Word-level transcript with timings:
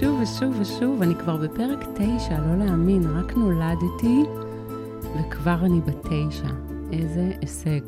שוב 0.00 0.20
ושוב 0.20 0.60
ושוב. 0.60 1.02
אני 1.02 1.14
כבר 1.14 1.36
בפרק 1.36 1.78
תשע, 1.94 2.40
לא 2.40 2.56
להאמין, 2.58 3.02
רק 3.06 3.32
נולדתי 3.32 4.22
וכבר 5.00 5.64
אני 5.64 5.80
בתשע. 5.80 6.48
איזה 6.92 7.32
הישג, 7.40 7.80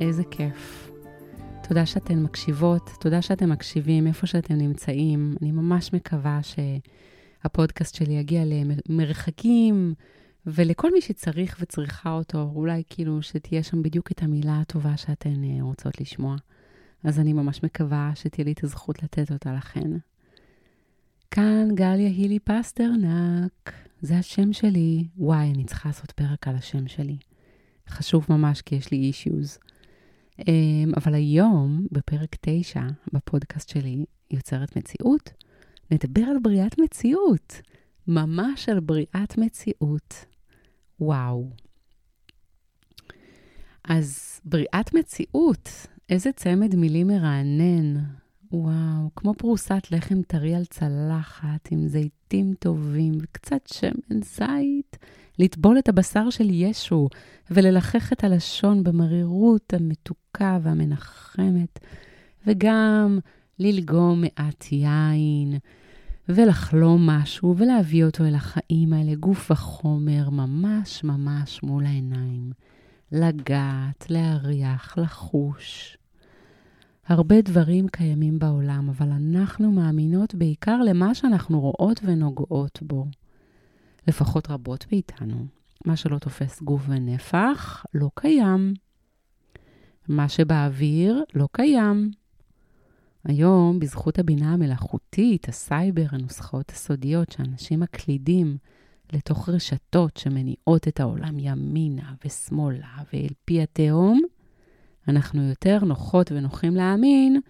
איזה 0.00 0.22
כיף. 0.30 0.90
תודה 1.68 1.86
שאתן 1.86 2.22
מקשיבות, 2.22 2.90
תודה 3.00 3.22
שאתם 3.22 3.50
מקשיבים 3.50 4.06
איפה 4.06 4.26
שאתם 4.26 4.54
נמצאים. 4.54 5.36
אני 5.42 5.52
ממש 5.52 5.92
מקווה 5.92 6.40
שהפודקאסט 6.42 7.94
שלי 7.94 8.12
יגיע 8.12 8.42
למרחקים 8.44 9.94
ולכל 10.46 10.92
מי 10.92 11.00
שצריך 11.00 11.56
וצריכה 11.60 12.12
אותו, 12.12 12.50
אולי 12.54 12.82
כאילו 12.90 13.22
שתהיה 13.22 13.62
שם 13.62 13.82
בדיוק 13.82 14.12
את 14.12 14.22
המילה 14.22 14.60
הטובה 14.60 14.96
שאתן 14.96 15.44
אה, 15.44 15.62
רוצות 15.62 16.00
לשמוע. 16.00 16.36
אז 17.04 17.20
אני 17.20 17.32
ממש 17.32 17.62
מקווה 17.62 18.12
שתהיה 18.14 18.44
לי 18.44 18.52
את 18.52 18.64
הזכות 18.64 19.02
לתת 19.02 19.32
אותה 19.32 19.52
לכן. 19.52 19.90
כאן 21.30 21.68
גליה 21.74 22.08
הילי 22.08 22.38
פסטרנק, 22.38 23.72
זה 24.00 24.18
השם 24.18 24.52
שלי. 24.52 25.04
וואי, 25.16 25.50
אני 25.54 25.64
צריכה 25.64 25.88
לעשות 25.88 26.12
פרק 26.12 26.48
על 26.48 26.56
השם 26.56 26.88
שלי. 26.88 27.16
חשוב 27.88 28.26
ממש 28.28 28.62
כי 28.62 28.74
יש 28.74 28.90
לי 28.90 28.96
אישיוז. 28.96 29.58
אמ, 30.48 30.92
אבל 30.96 31.14
היום, 31.14 31.86
בפרק 31.92 32.36
9, 32.40 32.80
בפודקאסט 33.12 33.68
שלי, 33.68 34.04
יוצרת 34.30 34.76
מציאות, 34.76 35.30
נדבר 35.90 36.22
על 36.22 36.36
בריאת 36.42 36.78
מציאות. 36.78 37.60
ממש 38.08 38.68
על 38.68 38.80
בריאת 38.80 39.38
מציאות. 39.38 40.24
וואו. 41.00 41.50
אז 43.84 44.40
בריאת 44.44 44.94
מציאות, 44.94 45.86
איזה 46.08 46.32
צמד 46.32 46.74
מילים 46.76 47.06
מרענן. 47.06 48.19
וואו, 48.52 49.10
כמו 49.16 49.34
פרוסת 49.34 49.82
לחם 49.90 50.22
טרי 50.22 50.54
על 50.54 50.64
צלחת, 50.64 51.68
עם 51.70 51.88
זיתים 51.88 52.54
טובים 52.58 53.12
וקצת 53.20 53.66
שמן 53.66 54.22
זית. 54.22 54.96
לטבול 55.38 55.78
את 55.78 55.88
הבשר 55.88 56.30
של 56.30 56.50
ישו 56.50 57.08
וללחך 57.50 58.12
את 58.12 58.24
הלשון 58.24 58.84
במרירות 58.84 59.74
המתוקה 59.74 60.58
והמנחמת, 60.62 61.78
וגם 62.46 63.18
ללגום 63.58 64.20
מעט 64.20 64.72
יין, 64.72 65.58
ולחלום 66.28 67.06
משהו 67.06 67.54
ולהביא 67.58 68.04
אותו 68.04 68.24
אל 68.24 68.34
החיים 68.34 68.92
האלה, 68.92 69.14
גוף 69.14 69.50
וחומר, 69.50 70.30
ממש 70.30 71.04
ממש 71.04 71.62
מול 71.62 71.86
העיניים. 71.86 72.52
לגעת, 73.12 74.06
להריח, 74.10 74.98
לחוש. 74.98 75.99
הרבה 77.10 77.40
דברים 77.40 77.88
קיימים 77.88 78.38
בעולם, 78.38 78.88
אבל 78.88 79.08
אנחנו 79.10 79.72
מאמינות 79.72 80.34
בעיקר 80.34 80.80
למה 80.82 81.14
שאנחנו 81.14 81.60
רואות 81.60 82.00
ונוגעות 82.04 82.78
בו. 82.82 83.06
לפחות 84.08 84.50
רבות 84.50 84.86
מאיתנו. 84.92 85.46
מה 85.84 85.96
שלא 85.96 86.18
תופס 86.18 86.62
גוף 86.62 86.82
ונפח, 86.88 87.84
לא 87.94 88.10
קיים. 88.14 88.74
מה 90.08 90.28
שבאוויר, 90.28 91.24
לא 91.34 91.48
קיים. 91.52 92.10
היום, 93.24 93.78
בזכות 93.78 94.18
הבינה 94.18 94.52
המלאכותית, 94.52 95.48
הסייבר, 95.48 96.06
הנוסחאות 96.10 96.70
הסודיות 96.70 97.32
שאנשים 97.32 97.80
מקלידים 97.80 98.56
לתוך 99.12 99.48
רשתות 99.48 100.16
שמניעות 100.16 100.88
את 100.88 101.00
העולם 101.00 101.38
ימינה 101.38 102.14
ושמאלה 102.24 102.96
ואל 103.12 103.32
פי 103.44 103.62
התהום, 103.62 104.20
אנחנו 105.08 105.42
יותר 105.42 105.78
נוחות 105.84 106.32
ונוחים 106.32 106.74
להאמין 106.74 107.40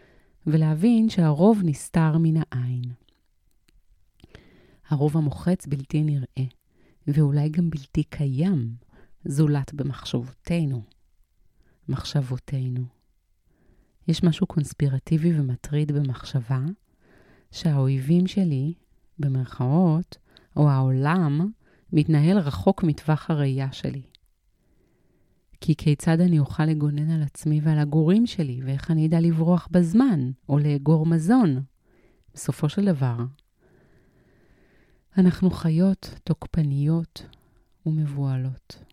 ולהבין 0.46 1.08
שהרוב 1.08 1.60
נסתר 1.64 2.18
מן 2.18 2.34
העין. 2.36 2.82
הרוב 4.88 5.16
המוחץ 5.16 5.66
בלתי 5.66 6.02
נראה, 6.02 6.48
ואולי 7.06 7.48
גם 7.48 7.70
בלתי 7.70 8.02
קיים, 8.02 8.74
זולת 9.24 9.74
במחשבותינו, 9.74 10.82
מחשבותינו. 11.88 12.84
יש 14.08 14.24
משהו 14.24 14.46
קונספירטיבי 14.46 15.40
ומטריד 15.40 15.92
במחשבה 15.92 16.60
שהאויבים 17.50 18.26
שלי, 18.26 18.74
במרכאות, 19.18 20.16
או 20.56 20.70
העולם, 20.70 21.50
מתנהל 21.92 22.38
רחוק 22.38 22.82
מטווח 22.82 23.30
הראייה 23.30 23.72
שלי. 23.72 24.02
כי 25.60 25.76
כיצד 25.76 26.20
אני 26.20 26.38
אוכל 26.38 26.64
לגונן 26.64 27.10
על 27.10 27.22
עצמי 27.22 27.60
ועל 27.62 27.78
הגורים 27.78 28.26
שלי, 28.26 28.60
ואיך 28.64 28.90
אני 28.90 29.06
אדע 29.06 29.20
לברוח 29.20 29.68
בזמן, 29.70 30.30
או 30.48 30.58
לאגור 30.58 31.06
מזון? 31.06 31.62
בסופו 32.34 32.68
של 32.68 32.84
דבר, 32.84 33.16
אנחנו 35.18 35.50
חיות 35.50 36.14
תוקפניות 36.24 37.26
ומבוהלות. 37.86 38.84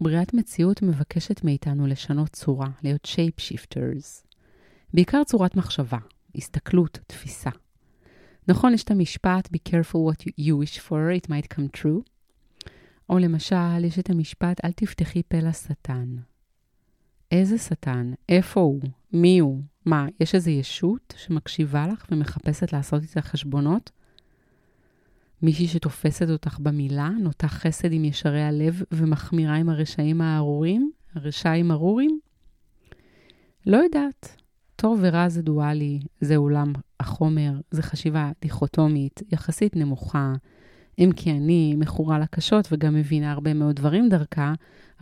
בריאת 0.00 0.34
מציאות 0.34 0.82
מבקשת 0.82 1.44
מאיתנו 1.44 1.86
לשנות 1.86 2.30
צורה, 2.30 2.68
להיות 2.82 3.04
shape 3.04 3.40
shifters. 3.40 4.26
בעיקר 4.94 5.24
צורת 5.24 5.56
מחשבה, 5.56 5.98
הסתכלות, 6.34 6.98
תפיסה. 7.06 7.50
נכון, 8.48 8.74
יש 8.74 8.82
את 8.82 8.90
המשפט, 8.90 9.48
be 9.48 9.58
careful 9.68 10.12
what 10.12 10.22
you 10.38 10.54
wish 10.62 10.78
for, 10.88 11.22
it 11.22 11.28
might 11.28 11.54
come 11.54 11.80
true. 11.80 12.13
או 13.08 13.18
למשל, 13.18 13.84
יש 13.84 13.98
את 13.98 14.10
המשפט, 14.10 14.64
אל 14.64 14.72
תפתחי 14.72 15.22
פה 15.28 15.38
לשטן. 15.38 16.16
איזה 17.30 17.58
שטן? 17.58 18.12
איפה 18.28 18.60
הוא? 18.60 18.80
מי 19.12 19.38
הוא? 19.38 19.62
מה, 19.86 20.06
יש 20.20 20.34
איזו 20.34 20.50
ישות 20.50 21.14
שמקשיבה 21.16 21.86
לך 21.86 22.06
ומחפשת 22.10 22.72
לעשות 22.72 23.02
איתה 23.02 23.22
חשבונות? 23.22 23.90
מישהי 25.42 25.68
שתופסת 25.68 26.30
אותך 26.30 26.58
במילה, 26.58 27.08
נוטה 27.08 27.48
חסד 27.48 27.92
עם 27.92 28.04
ישרי 28.04 28.42
הלב 28.42 28.82
ומחמירה 28.92 29.54
עם 29.54 29.68
הרשעים 29.68 30.20
הארורים? 30.20 30.90
הרשעים 31.14 31.70
ארורים? 31.70 32.20
לא 33.66 33.76
יודעת. 33.76 34.36
טוב 34.76 34.98
ורע 35.02 35.28
זה 35.28 35.42
דואלי, 35.42 36.00
זה 36.20 36.36
עולם 36.36 36.72
החומר, 37.00 37.52
זה 37.70 37.82
חשיבה 37.82 38.30
דיכוטומית, 38.42 39.22
יחסית 39.32 39.76
נמוכה. 39.76 40.32
אם 40.98 41.10
כי 41.16 41.30
אני 41.30 41.74
מכורה 41.78 42.18
לקשות 42.18 42.68
וגם 42.72 42.94
מבינה 42.94 43.32
הרבה 43.32 43.54
מאוד 43.54 43.76
דברים 43.76 44.08
דרכה, 44.08 44.52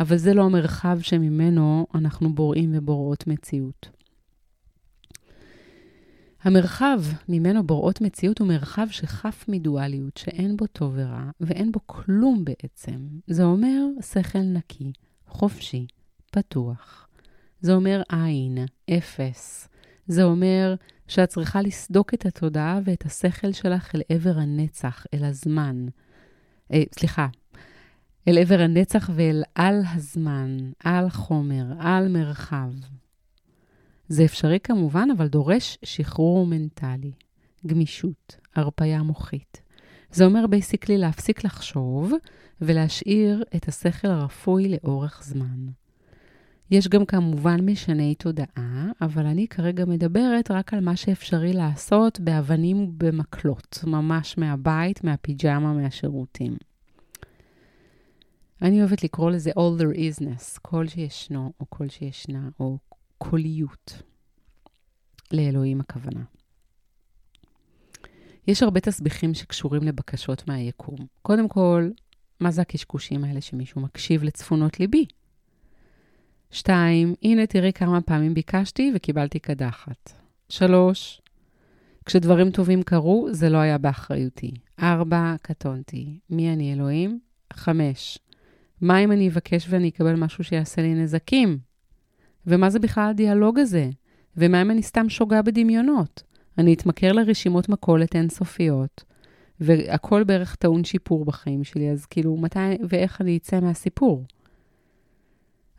אבל 0.01 0.17
זה 0.17 0.35
לא 0.35 0.45
המרחב 0.45 0.99
שממנו 1.01 1.87
אנחנו 1.95 2.35
בוראים 2.35 2.71
ובוראות 2.75 3.27
מציאות. 3.27 3.89
המרחב 6.43 7.01
ממנו 7.29 7.67
בוראות 7.67 8.01
מציאות 8.01 8.39
הוא 8.39 8.49
מרחב 8.49 8.87
שחף 8.91 9.45
מדואליות, 9.49 10.17
שאין 10.17 10.57
בו 10.57 10.67
טוב 10.67 10.93
ורע, 10.97 11.31
ואין 11.41 11.73
בו 11.73 11.81
כלום 11.87 12.45
בעצם. 12.45 13.09
זה 13.27 13.45
אומר 13.45 13.81
שכל 14.01 14.39
נקי, 14.39 14.93
חופשי, 15.27 15.87
פתוח. 16.31 17.09
זה 17.61 17.75
אומר 17.75 18.03
אין, 18.09 18.59
אפס. 18.91 19.69
זה 20.07 20.23
אומר 20.23 20.75
שאת 21.09 21.29
צריכה 21.29 21.63
לסדוק 21.63 22.15
את 22.15 22.27
התודעה 22.27 22.81
ואת 22.85 23.07
השכל 23.07 23.53
שלך 23.53 23.95
אל 23.95 24.03
עבר 24.09 24.39
הנצח, 24.39 25.07
אל 25.15 25.25
הזמן. 25.25 25.87
אה, 26.73 26.83
סליחה, 26.99 27.27
אל 28.29 28.39
עבר 28.39 28.61
הנצח 28.61 29.11
ואל 29.15 29.43
על 29.55 29.83
הזמן, 29.95 30.59
על 30.85 31.11
חומר, 31.11 31.65
על 31.79 32.09
מרחב. 32.09 32.71
זה 34.09 34.25
אפשרי 34.25 34.61
כמובן, 34.61 35.09
אבל 35.17 35.29
דורש 35.29 35.79
שחרור 35.83 36.47
מנטלי, 36.47 37.13
גמישות, 37.67 38.37
הרפיה 38.55 39.03
מוחית. 39.03 39.63
זה 40.11 40.25
אומר 40.25 40.47
basically 40.47 40.99
להפסיק 40.99 41.45
לחשוב 41.45 42.13
ולהשאיר 42.61 43.45
את 43.57 43.69
השכל 43.69 44.09
הרפוי 44.09 44.69
לאורך 44.69 45.23
זמן. 45.25 45.67
יש 46.73 46.89
גם 46.89 47.05
כמובן 47.05 47.61
משני 47.71 48.15
תודעה, 48.15 48.91
אבל 49.01 49.27
אני 49.27 49.49
כרגע 49.49 49.85
מדברת 49.85 50.51
רק 50.51 50.75
על 50.75 50.81
מה 50.81 50.97
שאפשרי 50.97 51.53
לעשות 51.53 52.21
באבנים 52.21 52.99
במקלות, 52.99 53.79
ממש 53.87 54.39
מהבית, 54.39 55.05
מהפיג'מה, 55.05 55.73
מהשירותים. 55.73 56.57
אני 58.63 58.81
אוהבת 58.81 59.05
לקרוא 59.05 59.31
לזה 59.31 59.51
all 59.51 59.81
there 59.81 59.97
isness, 59.97 60.59
כל 60.63 60.89
שישנו 60.89 61.53
או 61.61 61.67
כל 61.69 61.89
שישנה, 61.89 62.49
או 62.61 62.79
קוליות. 63.19 64.03
לאלוהים 65.33 65.81
הכוונה. 65.81 66.25
יש 68.49 68.63
הרבה 68.63 68.81
תסביכים 68.81 69.35
שקשורים 69.35 69.83
לבקשות 69.83 70.49
מהיקום. 70.49 70.99
קודם 71.23 71.49
כל, 71.49 71.91
מה 72.41 72.51
זה 72.51 72.63
הקשקושים 72.63 73.25
האלה 73.25 73.41
שמישהו 73.41 73.81
מקשיב 73.81 74.23
לצפונות 74.23 74.81
ליבי? 74.81 75.07
שתיים, 76.53 77.15
הנה 77.23 77.47
תראי 77.47 77.73
כמה 77.73 78.01
פעמים 78.01 78.35
ביקשתי 78.35 78.93
וקיבלתי 78.95 79.39
קדחת. 79.39 80.13
שלוש, 80.49 81.23
כשדברים 82.05 82.51
טובים 82.51 82.83
קרו, 82.83 83.29
זה 83.31 83.49
לא 83.49 83.59
היה 83.59 83.79
באחריותי. 83.79 84.55
ארבע, 84.83 85.35
קטונתי. 85.43 86.19
מי 86.31 86.53
אני, 86.53 86.73
אלוהים? 86.73 87.21
חמש, 87.53 88.19
מה 88.81 88.99
אם 88.99 89.13
אני 89.13 89.29
אבקש 89.29 89.67
ואני 89.69 89.89
אקבל 89.89 90.15
משהו 90.15 90.45
שיעשה 90.45 90.83
לי 90.83 90.95
נזקים? 90.95 91.59
ומה 92.47 92.71
זה 92.71 92.79
בכלל 92.79 93.11
הדיאלוג 93.11 93.59
הזה? 93.59 93.91
ומה 94.37 94.63
אם 94.63 94.71
אני 94.71 94.83
סתם 94.83 95.09
שוגה 95.09 95.43
בדמיונות? 95.43 96.23
אני 96.59 96.75
אתמכר 96.75 97.13
לרשימות 97.13 97.69
מכולת 97.69 98.17
אינסופיות, 98.17 99.05
והכל 99.61 100.25
בערך 100.25 100.55
טעון 100.55 100.85
שיפור 100.85 101.25
בחיים 101.25 101.65
שלי, 101.65 101.91
אז 101.91 102.07
כאילו, 102.07 102.37
מתי 102.37 102.59
ואיך 102.89 103.21
אני 103.21 103.37
אצא 103.37 103.61
מהסיפור? 103.61 104.25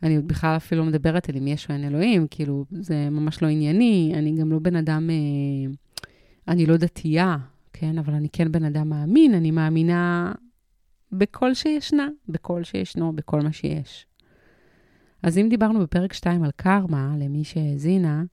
אני 0.04 0.18
בכלל 0.18 0.56
אפילו 0.56 0.80
לא 0.80 0.88
מדברת 0.88 1.28
על 1.28 1.36
אם 1.36 1.46
יש 1.46 1.70
או 1.70 1.74
אין 1.74 1.84
אלוהים, 1.84 2.26
כאילו, 2.30 2.64
זה 2.70 3.10
ממש 3.10 3.42
לא 3.42 3.48
ענייני, 3.48 4.12
אני 4.14 4.36
גם 4.36 4.52
לא 4.52 4.58
בן 4.58 4.76
אדם, 4.76 5.10
אה, 5.10 5.72
אני 6.48 6.66
לא 6.66 6.76
דתייה, 6.76 7.36
כן? 7.72 7.98
אבל 7.98 8.14
אני 8.14 8.28
כן 8.32 8.52
בן 8.52 8.64
אדם 8.64 8.88
מאמין, 8.88 9.34
אני 9.34 9.50
מאמינה 9.50 10.32
בכל 11.12 11.54
שישנה, 11.54 12.08
בכל 12.28 12.64
שישנו, 12.64 13.12
בכל 13.12 13.40
מה 13.40 13.52
שיש. 13.52 14.06
אז 15.22 15.38
אם 15.38 15.46
דיברנו 15.50 15.80
בפרק 15.80 16.12
2 16.12 16.44
על 16.44 16.50
קרמה, 16.56 17.14
למי 17.18 17.44
שהאזינה, 17.44 18.24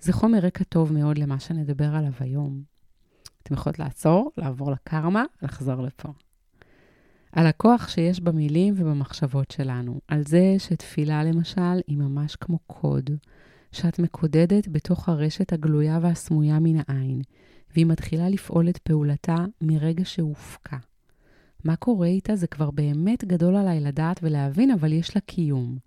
זה 0.00 0.12
חומר 0.12 0.38
רקע 0.38 0.64
טוב 0.64 0.92
מאוד 0.92 1.18
למה 1.18 1.40
שנדבר 1.40 1.94
עליו 1.94 2.12
היום. 2.20 2.62
אתם 3.42 3.54
יכולות 3.54 3.78
לעצור, 3.78 4.32
לעבור 4.36 4.72
לקרמה, 4.72 5.24
לחזור 5.42 5.82
לפה. 5.82 6.08
על 7.34 7.46
הכוח 7.46 7.88
שיש 7.88 8.20
במילים 8.20 8.74
ובמחשבות 8.76 9.50
שלנו. 9.50 10.00
על 10.08 10.22
זה 10.26 10.54
שתפילה, 10.58 11.24
למשל, 11.24 11.80
היא 11.86 11.96
ממש 11.96 12.36
כמו 12.36 12.58
קוד, 12.66 13.10
שאת 13.72 13.98
מקודדת 13.98 14.68
בתוך 14.68 15.08
הרשת 15.08 15.52
הגלויה 15.52 15.98
והסמויה 16.02 16.58
מן 16.60 16.76
העין, 16.86 17.22
והיא 17.72 17.86
מתחילה 17.86 18.28
לפעול 18.28 18.68
את 18.68 18.78
פעולתה 18.78 19.36
מרגע 19.60 20.04
שהופקה. 20.04 20.76
מה 21.64 21.76
קורה 21.76 22.06
איתה 22.06 22.36
זה 22.36 22.46
כבר 22.46 22.70
באמת 22.70 23.24
גדול 23.24 23.56
עליי 23.56 23.80
לדעת 23.80 24.20
ולהבין, 24.22 24.70
אבל 24.70 24.92
יש 24.92 25.16
לה 25.16 25.20
קיום. 25.20 25.78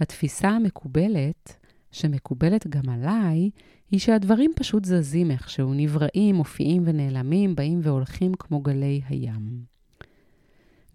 התפיסה 0.00 0.48
המקובלת, 0.48 1.56
שמקובלת 1.90 2.66
גם 2.66 2.88
עליי, 2.88 3.50
היא 3.90 4.00
שהדברים 4.00 4.50
פשוט 4.56 4.84
זזים 4.84 5.30
איכשהו, 5.30 5.74
נבראים, 5.74 6.34
מופיעים 6.34 6.82
ונעלמים, 6.84 7.54
באים 7.54 7.80
והולכים 7.82 8.34
כמו 8.34 8.60
גלי 8.60 9.00
הים. 9.08 9.77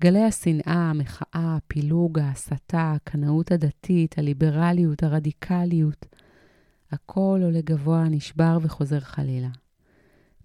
גלי 0.04 0.24
השנאה, 0.24 0.90
המחאה, 0.90 1.56
הפילוג, 1.58 2.20
ההסתה, 2.20 2.94
הקנאות 2.96 3.52
הדתית, 3.52 4.18
הליברליות, 4.18 5.04
הרדיקליות, 5.04 6.06
הכל 6.92 7.40
עולה 7.44 7.62
גבוה, 7.62 8.04
נשבר 8.10 8.58
וחוזר 8.62 9.00
חלילה. 9.00 9.50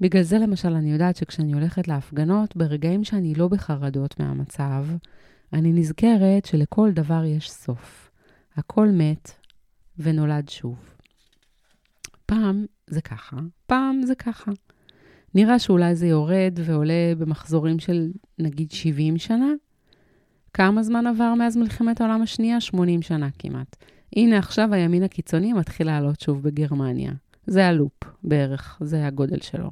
בגלל 0.00 0.22
זה 0.22 0.38
למשל 0.38 0.72
אני 0.72 0.92
יודעת 0.92 1.16
שכשאני 1.16 1.52
הולכת 1.52 1.88
להפגנות, 1.88 2.56
ברגעים 2.56 3.04
שאני 3.04 3.34
לא 3.34 3.48
בחרדות 3.48 4.20
מהמצב, 4.20 4.86
אני 5.52 5.72
נזכרת 5.72 6.44
שלכל 6.44 6.90
דבר 6.92 7.24
יש 7.24 7.50
סוף. 7.50 8.10
הכל 8.56 8.88
מת 8.88 9.30
ונולד 9.98 10.48
שוב. 10.48 10.78
פעם 12.26 12.66
זה 12.86 13.00
ככה, 13.00 13.36
פעם 13.66 14.02
זה 14.02 14.14
ככה. 14.14 14.50
נראה 15.38 15.58
שאולי 15.58 15.94
זה 15.94 16.06
יורד 16.06 16.58
ועולה 16.64 17.12
במחזורים 17.18 17.78
של 17.78 18.10
נגיד 18.38 18.70
70 18.70 19.18
שנה. 19.18 19.52
כמה 20.52 20.82
זמן 20.82 21.06
עבר 21.06 21.34
מאז 21.34 21.56
מלחמת 21.56 22.00
העולם 22.00 22.22
השנייה? 22.22 22.60
80 22.60 23.02
שנה 23.02 23.28
כמעט. 23.38 23.76
הנה 24.16 24.38
עכשיו 24.38 24.74
הימין 24.74 25.02
הקיצוני 25.02 25.52
מתחיל 25.52 25.86
לעלות 25.86 26.20
שוב 26.20 26.42
בגרמניה. 26.42 27.12
זה 27.46 27.66
הלופ 27.66 27.92
בערך, 28.24 28.78
זה 28.80 29.06
הגודל 29.06 29.40
שלו. 29.40 29.68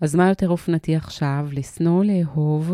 אז 0.00 0.14
מה 0.14 0.28
יותר 0.28 0.48
אופנתי 0.48 0.96
עכשיו? 0.96 1.48
לשנוא, 1.52 2.04
לאהוב, 2.04 2.72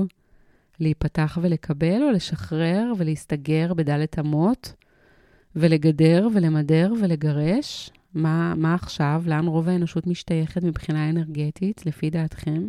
להיפתח 0.80 1.38
ולקבל, 1.42 2.02
או 2.02 2.10
לשחרר 2.10 2.92
ולהסתגר 2.96 3.74
בדלת 3.74 4.18
אמות, 4.18 4.74
ולגדר 5.56 6.28
ולמדר 6.34 6.92
ולגרש? 7.02 7.90
מה, 8.14 8.54
מה 8.56 8.74
עכשיו? 8.74 9.22
לאן 9.26 9.46
רוב 9.46 9.68
האנושות 9.68 10.06
משתייכת 10.06 10.62
מבחינה 10.62 11.10
אנרגטית, 11.10 11.86
לפי 11.86 12.10
דעתכם? 12.10 12.68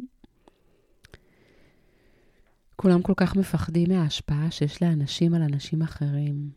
כולם 2.75 3.01
כל 3.01 3.13
כך 3.17 3.35
מפחדים 3.35 3.89
מההשפעה 3.89 4.51
שיש 4.51 4.81
לאנשים 4.81 5.33
על 5.33 5.41
אנשים 5.41 5.81
אחרים. 5.81 6.49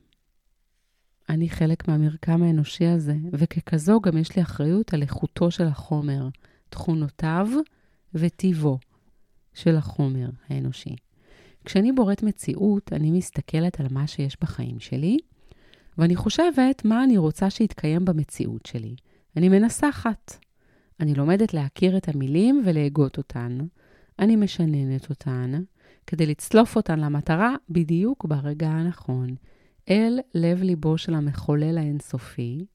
אני 1.28 1.48
חלק 1.48 1.88
מהמרקם 1.88 2.42
האנושי 2.42 2.86
הזה, 2.86 3.14
וככזו 3.32 4.00
גם 4.00 4.16
יש 4.16 4.36
לי 4.36 4.42
אחריות 4.42 4.94
על 4.94 5.02
איכותו 5.02 5.50
של 5.50 5.66
החומר, 5.66 6.28
תכונותיו 6.68 7.48
וטיבו 8.14 8.78
של 9.54 9.76
החומר 9.76 10.28
האנושי. 10.48 10.96
כשאני 11.64 11.92
בוראת 11.92 12.22
מציאות, 12.22 12.92
אני 12.92 13.10
מסתכלת 13.10 13.80
על 13.80 13.86
מה 13.90 14.06
שיש 14.06 14.36
בחיים 14.40 14.80
שלי, 14.80 15.18
ואני 15.98 16.16
חושבת 16.16 16.84
מה 16.84 17.04
אני 17.04 17.16
רוצה 17.16 17.50
שיתקיים 17.50 18.04
במציאות 18.04 18.66
שלי. 18.66 18.96
אני 19.36 19.48
מנסחת. 19.48 20.36
אני 21.00 21.14
לומדת 21.14 21.54
להכיר 21.54 21.96
את 21.96 22.08
המילים 22.08 22.62
ולהגות 22.64 23.18
אותן. 23.18 23.58
אני 24.18 24.36
משננת 24.36 25.10
אותן 25.10 25.52
כדי 26.06 26.26
לצלוף 26.26 26.76
אותן 26.76 27.00
למטרה 27.00 27.54
בדיוק 27.70 28.24
ברגע 28.24 28.68
הנכון, 28.68 29.34
אל 29.90 30.18
לב 30.34 30.62
ליבו 30.62 30.98
של 30.98 31.14
המחולל 31.14 31.78
האינסופי, 31.78 32.66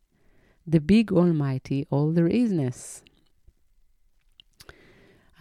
The 0.70 0.80
Big 0.92 1.12
Almighty 1.12 1.94
All 1.94 2.18
There 2.18 2.32
Isness. 2.32 3.11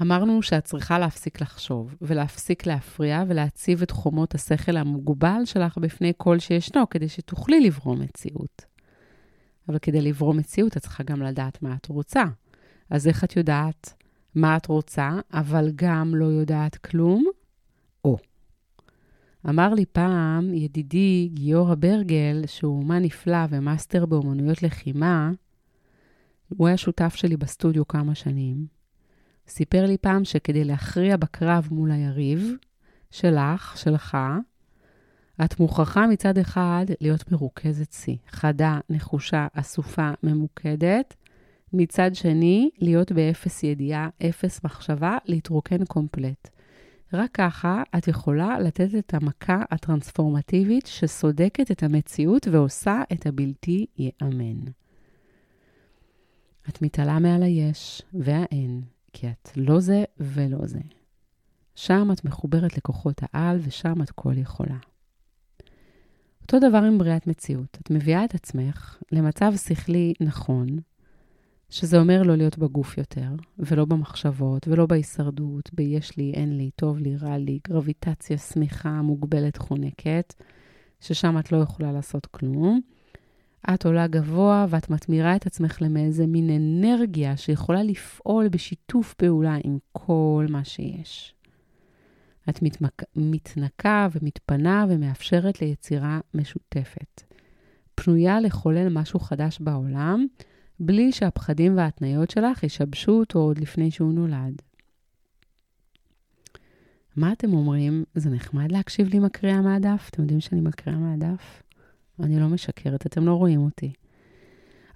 אמרנו 0.03 0.43
שאת 0.43 0.65
צריכה 0.65 0.99
להפסיק 0.99 1.41
לחשוב, 1.41 1.95
ולהפסיק 2.03 2.67
להפריע, 2.67 3.25
ולהציב 3.29 3.83
את 3.83 3.91
חומות 3.91 4.35
השכל 4.35 4.77
המוגבל 4.77 5.43
שלך 5.45 5.79
בפני 5.79 6.13
כל 6.17 6.39
שישנו, 6.39 6.91
כדי 6.91 7.09
שתוכלי 7.09 7.61
לברוא 7.61 7.97
מציאות. 7.97 8.65
אבל 9.69 9.79
כדי 9.79 10.01
לברוא 10.01 10.35
מציאות, 10.35 10.77
את 10.77 10.83
צריכה 10.83 11.03
גם 11.03 11.23
לדעת 11.23 11.63
מה 11.63 11.75
את 11.75 11.87
רוצה. 11.87 12.25
אז 12.91 13.09
איך 13.09 13.25
את 13.25 13.37
יודעת 13.37 13.95
מה 14.35 14.57
את 14.57 14.67
רוצה, 14.67 15.11
אבל 15.33 15.71
גם 15.75 16.15
לא 16.15 16.25
יודעת 16.25 16.77
כלום? 16.77 17.27
או. 18.05 18.19
אמר 19.49 19.75
לי 19.75 19.87
פעם 19.87 20.55
ידידי 20.55 21.31
גיורא 21.35 21.75
ברגל, 21.75 22.43
שהוא 22.47 22.79
אומן 22.79 23.03
נפלא 23.03 23.47
ומאסטר 23.51 24.07
באומנויות 24.07 24.63
לחימה, 24.63 25.31
הוא 26.49 26.69
היה 26.69 26.77
שותף 26.77 27.15
שלי 27.15 27.37
בסטודיו 27.37 27.89
כמה 27.89 28.15
שנים, 28.15 28.80
סיפר 29.51 29.87
לי 29.87 29.99
פעם 29.99 30.25
שכדי 30.25 30.65
להכריע 30.65 31.17
בקרב 31.17 31.69
מול 31.71 31.91
היריב, 31.91 32.53
שלך, 33.11 33.77
שלך, 33.77 34.17
את 35.45 35.61
מוכרחה 35.61 36.07
מצד 36.07 36.39
אחד 36.39 36.85
להיות 37.01 37.33
מרוכזת 37.33 37.93
שיא, 37.93 38.17
חדה, 38.29 38.79
נחושה, 38.91 39.47
אסופה, 39.55 40.11
ממוקדת. 40.23 41.15
מצד 41.73 42.15
שני, 42.15 42.71
להיות 42.79 43.13
באפס 43.13 43.63
ידיעה, 43.63 44.09
אפס 44.29 44.65
מחשבה, 44.65 45.19
להתרוקן 45.25 45.85
קומפלט. 45.85 46.49
רק 47.13 47.31
ככה 47.35 47.83
את 47.99 48.09
יכולה 48.09 48.61
לתת 48.61 48.95
את 48.99 49.15
המכה 49.15 49.63
הטרנספורמטיבית 49.71 50.87
שסודקת 50.87 51.71
את 51.71 51.83
המציאות 51.83 52.49
ועושה 52.51 53.03
את 53.13 53.27
הבלתי 53.27 53.87
ייאמן. 53.99 54.61
את 56.69 56.83
מתעלה 56.83 57.19
מעל 57.19 57.43
היש 57.43 58.03
והאין, 58.15 58.83
כי 59.13 59.29
את 59.29 59.51
לא 59.57 59.81
זה 59.81 60.05
ולא 60.21 60.67
זה. 60.67 60.81
שם 61.75 62.09
את 62.13 62.25
מחוברת 62.25 62.77
לכוחות 62.77 63.21
העל 63.23 63.59
ושם 63.63 64.03
את 64.03 64.11
כל 64.11 64.39
יכולה. 64.39 64.77
אותו 66.43 66.69
דבר 66.69 66.79
עם 66.79 66.99
בריאת 66.99 67.27
מציאות. 67.27 67.79
את 67.83 67.91
מביאה 67.91 68.25
את 68.25 68.35
עצמך 68.35 68.99
למצב 69.13 69.53
שכלי 69.57 70.15
נכון, 70.21 70.67
שזה 71.71 72.01
אומר 72.01 72.23
לא 72.23 72.37
להיות 72.37 72.59
בגוף 72.59 72.99
יותר, 72.99 73.29
ולא 73.59 73.85
במחשבות, 73.85 74.69
ולא 74.69 74.87
בהישרדות, 74.87 75.71
ביש 75.73 76.17
לי, 76.17 76.33
אין 76.35 76.57
לי, 76.57 76.71
טוב 76.77 76.99
לי, 76.99 77.17
רע 77.17 77.39
לי, 77.39 77.59
גרביטציה 77.69 78.39
שמיכה, 78.39 79.03
מוגבלת, 79.03 79.57
חונקת, 79.57 80.35
ששם 81.01 81.39
את 81.39 81.53
לא 81.53 81.59
יכולה 81.59 81.93
לעשות 81.93 82.27
כלום. 82.27 82.81
את 83.75 83.87
עולה 83.87 84.07
גבוה 84.07 84.67
ואת 84.69 84.91
מתמירה 84.91 85.37
את 85.37 85.47
עצמך 85.47 85.83
למאיזה 85.83 86.27
מין 86.27 86.51
אנרגיה 86.51 87.37
שיכולה 87.37 87.83
לפעול 87.83 88.49
בשיתוף 88.49 89.15
פעולה 89.15 89.57
עם 89.65 89.79
כל 89.93 90.47
מה 90.49 90.65
שיש. 90.65 91.35
את 92.49 92.63
מתמק... 92.63 93.03
מתנקה 93.17 94.09
ומתפנה 94.13 94.87
ומאפשרת 94.89 95.63
ליצירה 95.63 96.21
משותפת. 96.35 97.23
פנויה 97.95 98.41
לחולל 98.41 98.89
משהו 98.89 99.21
חדש 99.21 99.59
בעולם, 99.61 100.27
בלי 100.81 101.13
שהפחדים 101.13 101.77
וההתניות 101.77 102.31
שלך 102.31 102.63
ישבשו 102.63 103.13
אותו 103.13 103.39
עוד 103.39 103.59
לפני 103.59 103.91
שהוא 103.91 104.13
נולד. 104.13 104.63
מה 107.17 107.33
אתם 107.33 107.53
אומרים? 107.53 108.05
זה 108.15 108.31
נחמד 108.31 108.73
להקשיב 108.73 109.09
לי 109.09 109.19
מקריאה 109.19 109.61
מהדף? 109.61 110.09
אתם 110.11 110.23
יודעים 110.23 110.41
שאני 110.41 110.61
מקריאה 110.61 110.99
מהדף? 110.99 111.63
אני 112.23 112.41
לא 112.41 112.49
משקרת, 112.49 113.07
אתם 113.07 113.27
לא 113.27 113.35
רואים 113.35 113.61
אותי. 113.61 113.93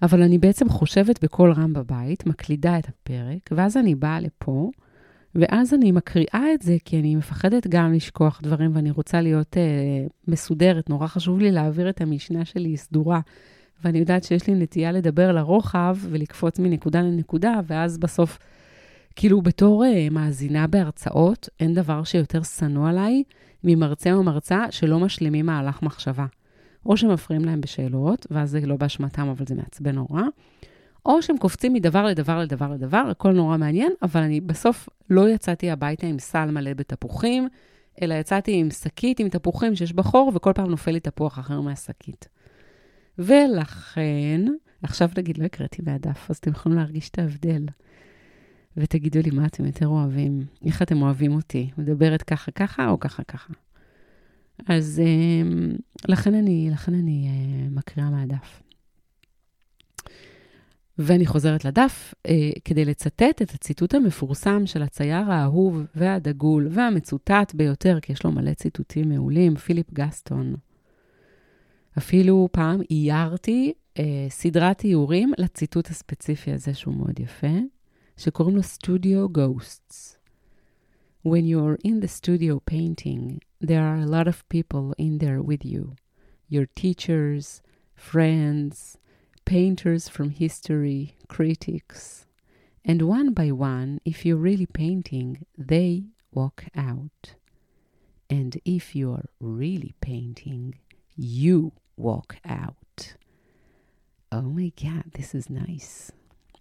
אבל 0.01 0.21
אני 0.21 0.37
בעצם 0.37 0.69
חושבת 0.69 1.23
בקול 1.23 1.51
רם 1.51 1.73
בבית, 1.73 2.25
מקלידה 2.25 2.79
את 2.79 2.87
הפרק, 2.87 3.49
ואז 3.51 3.77
אני 3.77 3.95
באה 3.95 4.19
לפה, 4.19 4.69
ואז 5.35 5.73
אני 5.73 5.91
מקריאה 5.91 6.53
את 6.53 6.61
זה, 6.61 6.77
כי 6.85 6.99
אני 6.99 7.15
מפחדת 7.15 7.67
גם 7.67 7.93
לשכוח 7.93 8.39
דברים, 8.43 8.71
ואני 8.75 8.91
רוצה 8.91 9.21
להיות 9.21 9.53
uh, 9.53 10.13
מסודרת. 10.27 10.89
נורא 10.89 11.07
חשוב 11.07 11.39
לי 11.39 11.51
להעביר 11.51 11.89
את 11.89 12.01
המשנה 12.01 12.45
שלי 12.45 12.77
סדורה. 12.77 13.19
ואני 13.83 13.99
יודעת 13.99 14.23
שיש 14.23 14.47
לי 14.47 14.53
נטייה 14.55 14.91
לדבר 14.91 15.31
לרוחב 15.31 15.97
ולקפוץ 16.01 16.59
מנקודה 16.59 17.01
לנקודה, 17.01 17.59
ואז 17.67 17.97
בסוף, 17.97 18.39
כאילו 19.15 19.41
בתור 19.41 19.83
uh, 19.83 20.13
מאזינה 20.13 20.67
בהרצאות, 20.67 21.49
אין 21.59 21.73
דבר 21.73 22.03
שיותר 22.03 22.43
שנוא 22.43 22.89
עליי 22.89 23.23
ממרצה 23.63 24.13
או 24.13 24.23
מרצה 24.23 24.65
שלא 24.69 24.99
משלימים 24.99 25.45
מהלך 25.45 25.83
מחשבה. 25.83 26.25
או 26.85 26.97
שמפריעים 26.97 27.45
להם 27.45 27.61
בשאלות, 27.61 28.27
ואז 28.31 28.51
זה 28.51 28.59
לא 28.59 28.75
באשמתם, 28.75 29.27
אבל 29.27 29.45
זה 29.47 29.55
מעצבן 29.55 29.95
נורא, 29.95 30.21
או 31.05 31.21
שהם 31.21 31.37
קופצים 31.37 31.73
מדבר 31.73 32.05
לדבר 32.05 32.39
לדבר 32.39 32.71
לדבר, 32.71 33.03
הכל 33.11 33.31
נורא 33.31 33.57
מעניין, 33.57 33.91
אבל 34.01 34.21
אני 34.21 34.41
בסוף 34.41 34.89
לא 35.09 35.29
יצאתי 35.29 35.71
הביתה 35.71 36.07
עם 36.07 36.19
סל 36.19 36.51
מלא 36.51 36.73
בתפוחים, 36.73 37.47
אלא 38.01 38.13
יצאתי 38.13 38.53
עם 38.59 38.71
שקית 38.71 39.19
עם 39.19 39.29
תפוחים 39.29 39.75
שיש 39.75 39.93
בה 39.93 40.03
חור, 40.03 40.31
וכל 40.35 40.53
פעם 40.55 40.69
נופל 40.69 40.91
לי 40.91 40.99
תפוח 40.99 41.39
אחר 41.39 41.61
מהשקית. 41.61 42.27
ולכן, 43.19 44.41
עכשיו 44.83 45.09
נגיד, 45.17 45.37
לא 45.37 45.45
הקראתי 45.45 45.81
מהדף, 45.85 46.29
אז 46.29 46.37
אתם 46.37 46.51
יכולים 46.51 46.77
להרגיש 46.77 47.09
את 47.09 47.19
ההבדל. 47.19 47.65
ותגידו 48.77 49.19
לי 49.19 49.29
מה 49.31 49.45
אתם 49.45 49.65
יותר 49.65 49.87
אוהבים, 49.87 50.45
איך 50.65 50.81
אתם 50.81 51.01
אוהבים 51.01 51.35
אותי, 51.35 51.69
מדברת 51.77 52.23
ככה 52.23 52.51
ככה 52.51 52.89
או 52.89 52.99
ככה 52.99 53.23
ככה. 53.23 53.53
אז 54.67 55.01
um, 55.05 55.81
לכן 56.07 56.33
אני, 56.33 56.69
לכן 56.71 56.93
אני 56.93 57.29
uh, 57.29 57.73
מקריאה 57.77 58.09
מהדף. 58.09 58.61
ואני 60.97 61.25
חוזרת 61.25 61.65
לדף 61.65 62.13
uh, 62.27 62.29
כדי 62.65 62.85
לצטט 62.85 63.41
את 63.41 63.51
הציטוט 63.53 63.93
המפורסם 63.93 64.65
של 64.65 64.81
הצייר 64.81 65.31
האהוב 65.31 65.81
והדגול 65.95 66.67
והמצוטט 66.71 67.53
ביותר, 67.53 67.99
כי 68.01 68.13
יש 68.13 68.23
לו 68.23 68.31
מלא 68.31 68.53
ציטוטים 68.53 69.09
מעולים, 69.09 69.55
פיליפ 69.55 69.93
גסטון. 69.93 70.55
אפילו 71.97 72.49
פעם 72.51 72.81
איירתי 72.91 73.73
uh, 73.93 74.01
סדרת 74.29 74.83
איורים 74.83 75.33
לציטוט 75.37 75.87
הספציפי 75.89 76.51
הזה, 76.51 76.73
שהוא 76.73 76.95
מאוד 76.95 77.19
יפה, 77.19 77.57
שקוראים 78.17 78.55
לו 78.55 78.61
Studio 78.61 79.37
Ghosts. 79.37 80.14
When 81.24 81.44
you're 81.44 81.78
in 81.84 82.00
the 82.00 82.08
studio 82.08 82.60
painting, 82.60 83.42
there 83.60 83.82
are 83.82 83.98
a 83.98 84.06
lot 84.06 84.26
of 84.26 84.48
people 84.48 84.94
in 84.96 85.18
there 85.18 85.42
with 85.42 85.64
you 85.64 85.96
your 86.48 86.66
teachers, 86.74 87.62
friends, 87.94 88.98
painters 89.44 90.08
from 90.08 90.30
history, 90.30 91.14
critics. 91.28 92.26
And 92.84 93.02
one 93.02 93.32
by 93.32 93.52
one, 93.52 94.00
if 94.04 94.26
you're 94.26 94.36
really 94.36 94.66
painting, 94.66 95.46
they 95.56 96.06
walk 96.32 96.64
out. 96.76 97.34
And 98.28 98.60
if 98.64 98.96
you're 98.96 99.26
really 99.40 99.94
painting, 100.00 100.74
you 101.16 101.72
walk 101.96 102.36
out. 102.44 103.14
Oh 104.32 104.42
my 104.42 104.72
god, 104.80 105.04
this 105.14 105.34
is 105.34 105.48
nice. 105.50 106.12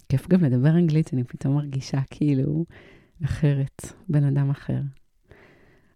כיף 0.09 0.27
גם 0.27 0.43
לדבר 0.43 0.69
אנגלית, 0.69 1.13
אני 1.13 1.23
פתאום 1.23 1.55
מרגישה 1.55 1.99
כאילו 2.09 2.65
אחרת, 3.24 3.82
בן 4.08 4.24
אדם 4.24 4.50
אחר. 4.50 4.80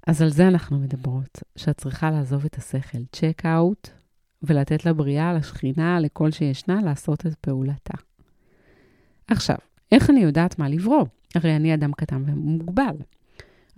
אז 0.07 0.23
על 0.23 0.29
זה 0.29 0.49
אנחנו 0.49 0.79
מדברות, 0.79 1.43
שאת 1.57 1.77
צריכה 1.77 2.11
לעזוב 2.11 2.45
את 2.45 2.55
השכל, 2.59 2.99
צ'ק 3.13 3.43
אאוט, 3.47 3.89
ולתת 4.43 4.87
לבריאה, 4.87 5.33
לשכינה, 5.33 6.01
לכל 6.01 6.31
שישנה, 6.31 6.81
לעשות 6.83 7.27
את 7.27 7.35
פעולתה. 7.35 7.95
עכשיו, 9.27 9.57
איך 9.93 10.11
אני 10.11 10.21
יודעת 10.21 10.59
מה 10.59 10.69
לברוא? 10.69 11.05
הרי 11.35 11.57
אני 11.57 11.75
אדם 11.75 11.93
קטן 11.93 12.23
ומוגבל. 12.27 12.97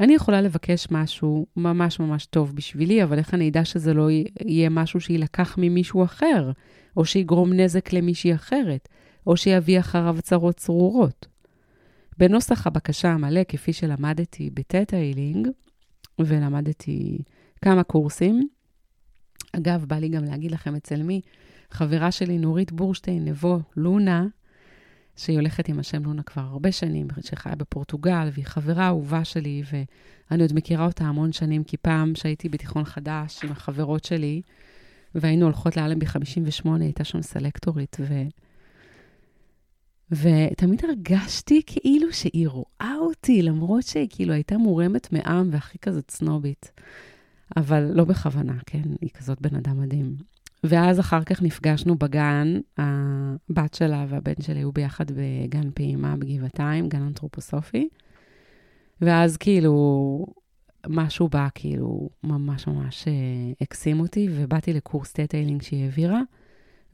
אני 0.00 0.14
יכולה 0.14 0.40
לבקש 0.40 0.87
משהו 0.90 1.47
ממש 1.56 2.00
ממש 2.00 2.26
טוב 2.26 2.56
בשבילי, 2.56 3.02
אבל 3.02 3.18
איך 3.18 3.35
אני 3.35 3.49
אדע 3.49 3.64
שזה 3.64 3.94
לא 3.94 4.09
יהיה 4.11 4.68
משהו 4.68 5.00
שיילקח 5.00 5.54
ממישהו 5.59 6.04
אחר, 6.04 6.50
או 6.97 7.04
שיגרום 7.04 7.52
נזק 7.52 7.92
למישהי 7.92 8.35
אחרת, 8.35 8.88
או 9.26 9.37
שיביא 9.37 9.80
אחריו 9.80 10.16
צרות 10.23 10.56
צרורות? 10.56 11.26
בנוסח 12.20 12.66
הבקשה 12.66 13.08
המלא, 13.08 13.40
כפי 13.48 13.72
שלמדתי 13.72 14.50
בטטה 14.50 14.96
הילינג, 14.96 15.48
ולמדתי 16.18 17.18
כמה 17.62 17.82
קורסים. 17.82 18.48
אגב, 19.52 19.84
בא 19.84 19.96
לי 19.96 20.08
גם 20.08 20.24
להגיד 20.24 20.50
לכם 20.50 20.74
אצל 20.76 21.02
מי, 21.02 21.20
חברה 21.70 22.10
שלי, 22.10 22.38
נורית 22.38 22.72
בורשטיין, 22.72 23.24
נבו, 23.24 23.60
לונה, 23.76 24.26
שהיא 25.16 25.36
הולכת 25.36 25.68
עם 25.68 25.78
השם 25.78 26.04
לונה 26.04 26.22
כבר 26.22 26.42
הרבה 26.42 26.72
שנים, 26.72 27.08
שחיה 27.20 27.54
בפורטוגל, 27.54 28.28
והיא 28.32 28.44
חברה 28.44 28.86
אהובה 28.86 29.24
שלי, 29.24 29.62
ואני 30.30 30.42
עוד 30.42 30.52
מכירה 30.54 30.86
אותה 30.86 31.04
המון 31.04 31.32
שנים, 31.32 31.64
כי 31.64 31.76
פעם 31.76 32.14
שהייתי 32.14 32.48
בתיכון 32.48 32.84
חדש 32.84 33.44
עם 33.44 33.52
החברות 33.52 34.04
שלי, 34.04 34.42
והיינו 35.14 35.44
הולכות 35.44 35.76
לאלנבי 35.76 36.06
58, 36.06 36.84
הייתה 36.84 37.04
שם 37.04 37.22
סלקטורית, 37.22 37.96
ו... 38.00 38.14
ותמיד 40.12 40.84
הרגשתי 40.84 41.62
כאילו 41.66 42.12
שהיא 42.12 42.48
רואה 42.48 42.94
אותי, 42.98 43.42
למרות 43.42 43.82
שהיא 43.82 44.08
כאילו 44.10 44.32
הייתה 44.32 44.58
מורמת 44.58 45.12
מעם 45.12 45.48
והכי 45.52 45.78
כזאת 45.78 46.10
סנובית. 46.10 46.72
אבל 47.56 47.90
לא 47.94 48.04
בכוונה, 48.04 48.54
כן? 48.66 48.82
היא 49.00 49.10
כזאת 49.10 49.40
בן 49.40 49.56
אדם 49.56 49.80
מדהים. 49.82 50.16
ואז 50.64 51.00
אחר 51.00 51.24
כך 51.24 51.42
נפגשנו 51.42 51.98
בגן, 51.98 52.58
הבת 52.78 53.74
שלה 53.74 54.06
והבן 54.08 54.42
שלי 54.42 54.58
היו 54.58 54.72
ביחד 54.72 55.04
בגן 55.10 55.70
פעימה 55.74 56.16
בגבעתיים, 56.16 56.88
גן 56.88 57.02
אנתרופוסופי. 57.02 57.88
ואז 59.00 59.36
כאילו, 59.36 60.26
משהו 60.88 61.28
בא 61.28 61.48
כאילו 61.54 62.08
ממש 62.24 62.66
ממש 62.66 63.08
אה, 63.08 63.12
הקסים 63.60 64.00
אותי, 64.00 64.28
ובאתי 64.30 64.72
לקורס 64.72 65.12
theta 65.12 65.33
healing 65.33 65.62
שהיא 65.62 65.84
העבירה. 65.84 66.20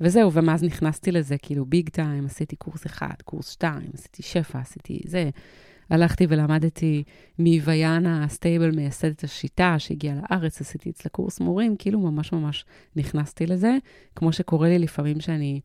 וזהו, 0.01 0.33
ומאז 0.33 0.63
נכנסתי 0.63 1.13
לזה, 1.13 1.39
כאילו 1.39 1.65
big 1.67 1.89
time, 1.89 2.27
עשיתי 2.27 2.57
קורס 2.57 2.87
אחד, 2.87 3.15
קורס 3.25 3.51
שתיים, 3.51 3.91
עשיתי 3.95 4.23
שפע, 4.23 4.59
עשיתי 4.59 5.01
זה. 5.05 5.31
הלכתי 5.91 6.27
ולמדתי 6.29 7.03
מוויאנה 7.39 8.29
סטיבל, 8.29 8.71
מייסדת 8.71 9.25
השיטה, 9.25 9.79
שהגיעה 9.79 10.17
לארץ, 10.31 10.61
עשיתי 10.61 10.91
אצלה 10.91 11.11
קורס 11.11 11.41
מורים, 11.41 11.77
כאילו 11.77 12.01
ממש 12.01 12.33
ממש 12.33 12.65
נכנסתי 12.97 13.47
לזה, 13.47 13.77
כמו 14.17 14.33
שקורה 14.33 14.69
לי 14.69 14.79
לפעמים 14.79 15.21
שאני 15.21 15.61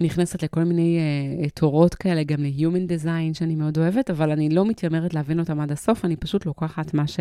נכנסת 0.00 0.42
לכל 0.42 0.64
מיני 0.64 0.98
uh, 1.44 1.50
תורות 1.54 1.94
כאלה, 1.94 2.22
גם 2.22 2.42
ל-Human 2.42 2.88
Design, 2.88 3.34
שאני 3.34 3.54
מאוד 3.54 3.78
אוהבת, 3.78 4.10
אבל 4.10 4.30
אני 4.30 4.48
לא 4.48 4.64
מתיימרת 4.64 5.14
להבין 5.14 5.40
אותם 5.40 5.60
עד 5.60 5.72
הסוף, 5.72 6.04
אני 6.04 6.16
פשוט 6.16 6.46
לוקחת 6.46 6.94
מה, 6.94 7.06
ש... 7.06 7.20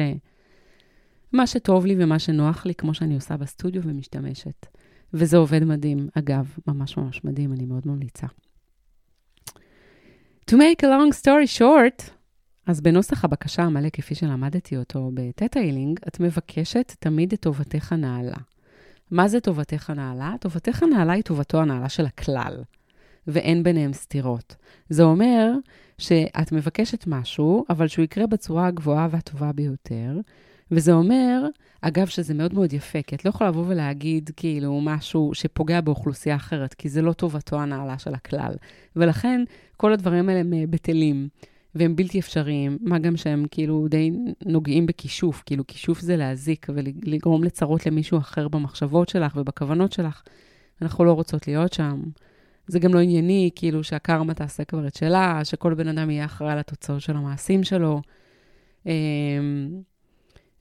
מה 1.33 1.47
שטוב 1.47 1.85
לי 1.85 1.95
ומה 1.99 2.19
שנוח 2.19 2.65
לי, 2.65 2.75
כמו 2.75 2.93
שאני 2.93 3.15
עושה 3.15 3.37
בסטודיו 3.37 3.81
ומשתמשת. 3.85 4.65
וזה 5.13 5.37
עובד 5.37 5.63
מדהים. 5.63 6.07
אגב, 6.17 6.57
ממש 6.67 6.97
ממש 6.97 7.23
מדהים, 7.23 7.53
אני 7.53 7.65
מאוד 7.65 7.83
ממליצה. 7.85 8.27
To 10.51 10.53
make 10.53 10.81
a 10.81 10.87
long 10.87 11.23
story 11.23 11.59
short, 11.59 12.11
אז 12.67 12.81
בנוסח 12.81 13.25
הבקשה 13.25 13.63
המלא, 13.63 13.89
כפי 13.89 14.15
שלמדתי 14.15 14.77
אותו 14.77 15.11
בטטה-הילינג, 15.13 15.99
את 16.07 16.19
מבקשת 16.19 16.95
תמיד 16.99 17.33
את 17.33 17.39
טובתך 17.39 17.93
הנעלה. 17.93 18.37
מה 19.11 19.27
זה 19.27 19.39
טובתך 19.39 19.89
הנעלה? 19.89 20.35
טובתך 20.39 20.83
הנעלה 20.83 21.13
היא 21.13 21.23
טובתו 21.23 21.61
הנעלה 21.61 21.89
של 21.89 22.05
הכלל, 22.05 22.63
ואין 23.27 23.63
ביניהם 23.63 23.93
סתירות. 23.93 24.55
זה 24.89 25.03
אומר 25.03 25.51
שאת 25.97 26.51
מבקשת 26.51 27.03
משהו, 27.07 27.65
אבל 27.69 27.87
שהוא 27.87 28.03
יקרה 28.03 28.27
בצורה 28.27 28.67
הגבוהה 28.67 29.07
והטובה 29.11 29.51
ביותר, 29.51 30.19
וזה 30.71 30.93
אומר, 30.93 31.45
אגב, 31.81 32.07
שזה 32.07 32.33
מאוד 32.33 32.53
מאוד 32.53 32.73
יפה, 32.73 33.01
כי 33.01 33.15
את 33.15 33.25
לא 33.25 33.29
יכולה 33.29 33.49
לבוא 33.49 33.65
ולהגיד 33.67 34.29
כאילו 34.35 34.81
משהו 34.81 35.31
שפוגע 35.33 35.81
באוכלוסייה 35.81 36.35
אחרת, 36.35 36.73
כי 36.73 36.89
זה 36.89 37.01
לא 37.01 37.13
טובתו 37.13 37.59
הנעלה 37.59 37.99
של 37.99 38.13
הכלל. 38.13 38.53
ולכן 38.95 39.43
כל 39.77 39.93
הדברים 39.93 40.29
האלה 40.29 40.39
הם 40.39 40.53
אה, 40.53 40.63
בטלים. 40.69 41.27
והם 41.75 41.95
בלתי 41.95 42.19
אפשריים, 42.19 42.77
מה 42.81 42.99
גם 42.99 43.17
שהם 43.17 43.45
כאילו 43.51 43.87
די 43.89 44.11
נוגעים 44.45 44.85
בכישוף, 44.85 45.43
כאילו 45.45 45.67
כישוף 45.67 45.99
זה 45.99 46.17
להזיק 46.17 46.67
ולגרום 46.69 47.43
לצרות 47.43 47.85
למישהו 47.85 48.17
אחר 48.17 48.47
במחשבות 48.47 49.09
שלך 49.09 49.35
ובכוונות 49.35 49.91
שלך. 49.91 50.21
אנחנו 50.81 51.05
לא 51.05 51.13
רוצות 51.13 51.47
להיות 51.47 51.73
שם. 51.73 52.01
זה 52.67 52.79
גם 52.79 52.93
לא 52.93 52.99
ענייני, 52.99 53.49
כאילו 53.55 53.83
שהקרמה 53.83 54.33
תעשה 54.33 54.63
כבר 54.63 54.87
את 54.87 54.95
שלה, 54.95 55.45
שכל 55.45 55.73
בן 55.73 55.87
אדם 55.87 56.09
יהיה 56.09 56.25
אחראי 56.25 56.51
על 56.51 56.59
התוצאות 56.59 57.01
של 57.01 57.15
המעשים 57.15 57.63
שלו. 57.63 58.01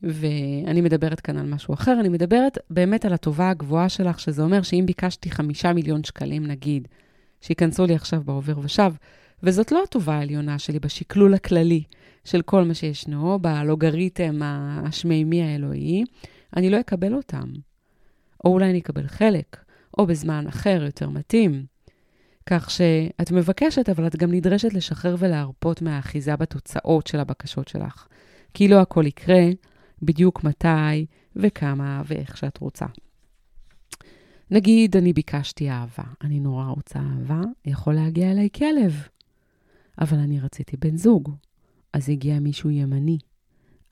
ואני 0.02 0.80
מדברת 0.80 1.20
כאן 1.20 1.36
על 1.36 1.46
משהו 1.46 1.74
אחר, 1.74 1.96
אני 2.00 2.08
מדברת 2.08 2.58
באמת 2.70 3.04
על 3.04 3.12
הטובה 3.12 3.50
הגבוהה 3.50 3.88
שלך, 3.88 4.20
שזה 4.20 4.42
אומר 4.42 4.62
שאם 4.62 4.84
ביקשתי 4.86 5.30
חמישה 5.30 5.72
מיליון 5.72 6.04
שקלים, 6.04 6.46
נגיד, 6.46 6.88
שייכנסו 7.40 7.86
לי 7.86 7.94
עכשיו 7.94 8.22
בעובר 8.24 8.58
ושב, 8.58 8.92
וזאת 9.42 9.72
לא 9.72 9.82
הטובה 9.82 10.14
העליונה 10.14 10.58
שלי 10.58 10.78
בשקלול 10.78 11.34
הכללי 11.34 11.82
של 12.24 12.42
כל 12.42 12.64
מה 12.64 12.74
שישנו, 12.74 13.38
בלוגריתם 13.38 14.38
השמימי 14.42 15.42
האלוהי, 15.42 16.04
אני 16.56 16.70
לא 16.70 16.80
אקבל 16.80 17.14
אותם. 17.14 17.52
או 18.44 18.52
אולי 18.52 18.70
אני 18.70 18.78
אקבל 18.78 19.06
חלק, 19.06 19.56
או 19.98 20.06
בזמן 20.06 20.46
אחר 20.46 20.82
יותר 20.84 21.08
מתאים. 21.08 21.64
כך 22.46 22.70
שאת 22.70 23.30
מבקשת, 23.32 23.88
אבל 23.88 24.06
את 24.06 24.16
גם 24.16 24.32
נדרשת 24.32 24.74
לשחרר 24.74 25.16
ולהרפות 25.18 25.82
מהאחיזה 25.82 26.36
בתוצאות 26.36 27.06
של 27.06 27.20
הבקשות 27.20 27.68
שלך. 27.68 28.06
כי 28.54 28.68
לא 28.68 28.80
הכל 28.80 29.06
יקרה 29.06 29.44
בדיוק 30.02 30.44
מתי 30.44 31.06
וכמה 31.36 32.02
ואיך 32.06 32.36
שאת 32.36 32.58
רוצה. 32.58 32.86
נגיד, 34.50 34.96
אני 34.96 35.12
ביקשתי 35.12 35.70
אהבה, 35.70 36.04
אני 36.22 36.40
נורא 36.40 36.66
רוצה 36.66 36.98
אהבה, 36.98 37.40
יכול 37.64 37.94
להגיע 37.94 38.30
אליי 38.30 38.48
כלב. 38.54 39.08
אבל 40.00 40.18
אני 40.18 40.40
רציתי 40.40 40.76
בן 40.76 40.96
זוג, 40.96 41.34
אז 41.92 42.08
הגיע 42.08 42.40
מישהו 42.40 42.70
ימני. 42.70 43.18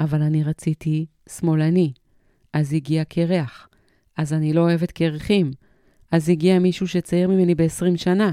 אבל 0.00 0.22
אני 0.22 0.44
רציתי 0.44 1.06
שמאלני, 1.28 1.92
אז 2.52 2.72
הגיע 2.72 3.04
קרח. 3.04 3.68
אז 4.16 4.32
אני 4.32 4.52
לא 4.52 4.60
אוהבת 4.60 4.90
קרחים. 4.90 5.50
אז 6.10 6.28
הגיע 6.28 6.58
מישהו 6.58 6.88
שצעיר 6.88 7.28
ממני 7.28 7.54
ב-20 7.54 7.96
שנה. 7.96 8.32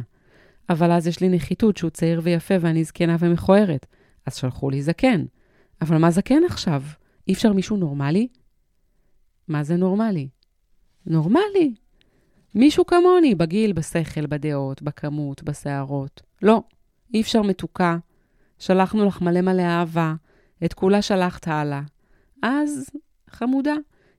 אבל 0.70 0.91
אז 0.91 1.08
יש 1.08 1.20
לי 1.20 1.29
נחיתות 1.29 1.77
שהוא 1.77 1.89
צעיר 1.89 2.22
ויפה 2.24 2.53
ואני 2.62 2.84
זקנה 2.84 3.15
ומכוערת. 3.20 3.86
אז 4.25 4.36
שלחו 4.36 4.70
לי 4.70 4.82
זקן. 4.82 5.25
אבל 5.82 5.98
מה 5.98 6.12
זקן 6.12 6.41
עכשיו? 6.50 6.84
אי 7.27 7.34
אפשר 7.34 7.53
מישהו 7.53 7.77
נורמלי? 7.77 8.27
מה 9.48 9.63
זה 9.63 9.75
נורמלי? 9.75 10.27
נורמלי. 11.05 11.74
מישהו 12.55 12.86
כמוני, 12.86 13.36
בגיל, 13.36 13.74
בשכל, 13.74 14.25
בדעות, 14.25 14.82
בכמות, 14.82 15.44
בשערות. 15.44 16.22
לא, 16.41 16.63
אי 17.13 17.22
אפשר 17.22 17.41
מתוקה. 17.41 17.98
שלחנו 18.60 19.05
לך 19.05 19.22
מלא 19.22 19.41
מלא 19.41 19.62
אהבה, 19.62 20.13
את 20.65 20.74
כולה 20.74 21.01
שלחת 21.01 21.48
הלאה. 21.48 21.82
אז, 22.41 22.89
חמודה, 23.29 23.74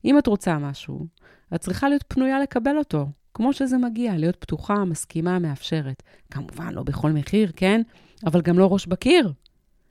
אם 0.04 0.18
את 0.18 0.26
רוצה 0.26 0.58
משהו, 0.58 1.06
את 1.54 1.60
צריכה 1.60 1.88
להיות 1.88 2.04
פנויה 2.08 2.40
לקבל 2.40 2.78
אותו, 2.78 3.06
כמו 3.34 3.52
שזה 3.52 3.78
מגיע, 3.78 4.16
להיות 4.16 4.36
פתוחה, 4.36 4.84
מסכימה, 4.84 5.38
מאפשרת. 5.38 6.02
כמובן, 6.30 6.74
לא 6.74 6.82
בכל 6.82 7.12
מחיר, 7.12 7.52
כן? 7.56 7.82
אבל 8.26 8.40
גם 8.40 8.58
לא 8.58 8.72
ראש 8.72 8.86
בקיר. 8.86 9.32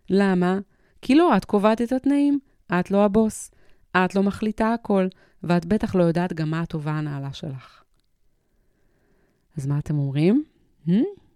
למה? 0.09 0.59
כי 1.01 1.15
לא, 1.15 1.37
את 1.37 1.45
קובעת 1.45 1.81
את 1.81 1.91
התנאים, 1.91 2.39
את 2.71 2.91
לא 2.91 3.05
הבוס, 3.05 3.51
את 3.91 4.15
לא 4.15 4.23
מחליטה 4.23 4.73
הכל, 4.73 5.07
ואת 5.43 5.65
בטח 5.65 5.95
לא 5.95 6.03
יודעת 6.03 6.33
גם 6.33 6.49
מה 6.49 6.61
הטובה 6.61 6.91
הנעלה 6.91 7.33
שלך. 7.33 7.83
אז 9.57 9.67
מה 9.67 9.79
אתם 9.79 9.97
אומרים? 9.97 10.43
Hmm? 10.87 10.91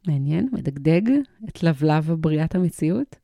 מעניין, 0.07 0.49
מדגדג 0.51 1.01
את 1.49 1.63
לבלב 1.63 2.11
בריאת 2.11 2.55
המציאות? 2.55 3.15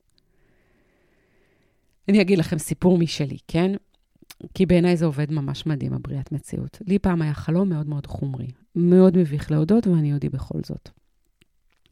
אני 2.08 2.20
אגיד 2.20 2.38
לכם 2.38 2.58
סיפור 2.58 2.98
משלי, 2.98 3.38
כן? 3.48 3.72
כי 4.54 4.66
בעיניי 4.66 4.96
זה 4.96 5.06
עובד 5.06 5.32
ממש 5.32 5.66
מדהים, 5.66 5.92
הבריאת 5.92 6.32
מציאות. 6.32 6.78
לי 6.86 6.98
פעם 6.98 7.22
היה 7.22 7.34
חלום 7.34 7.68
מאוד 7.68 7.88
מאוד 7.88 8.06
חומרי, 8.06 8.48
מאוד 8.76 9.18
מביך 9.18 9.50
להודות, 9.50 9.86
ואני 9.86 10.08
יהודי 10.08 10.28
בכל 10.28 10.58
זאת. 10.64 10.88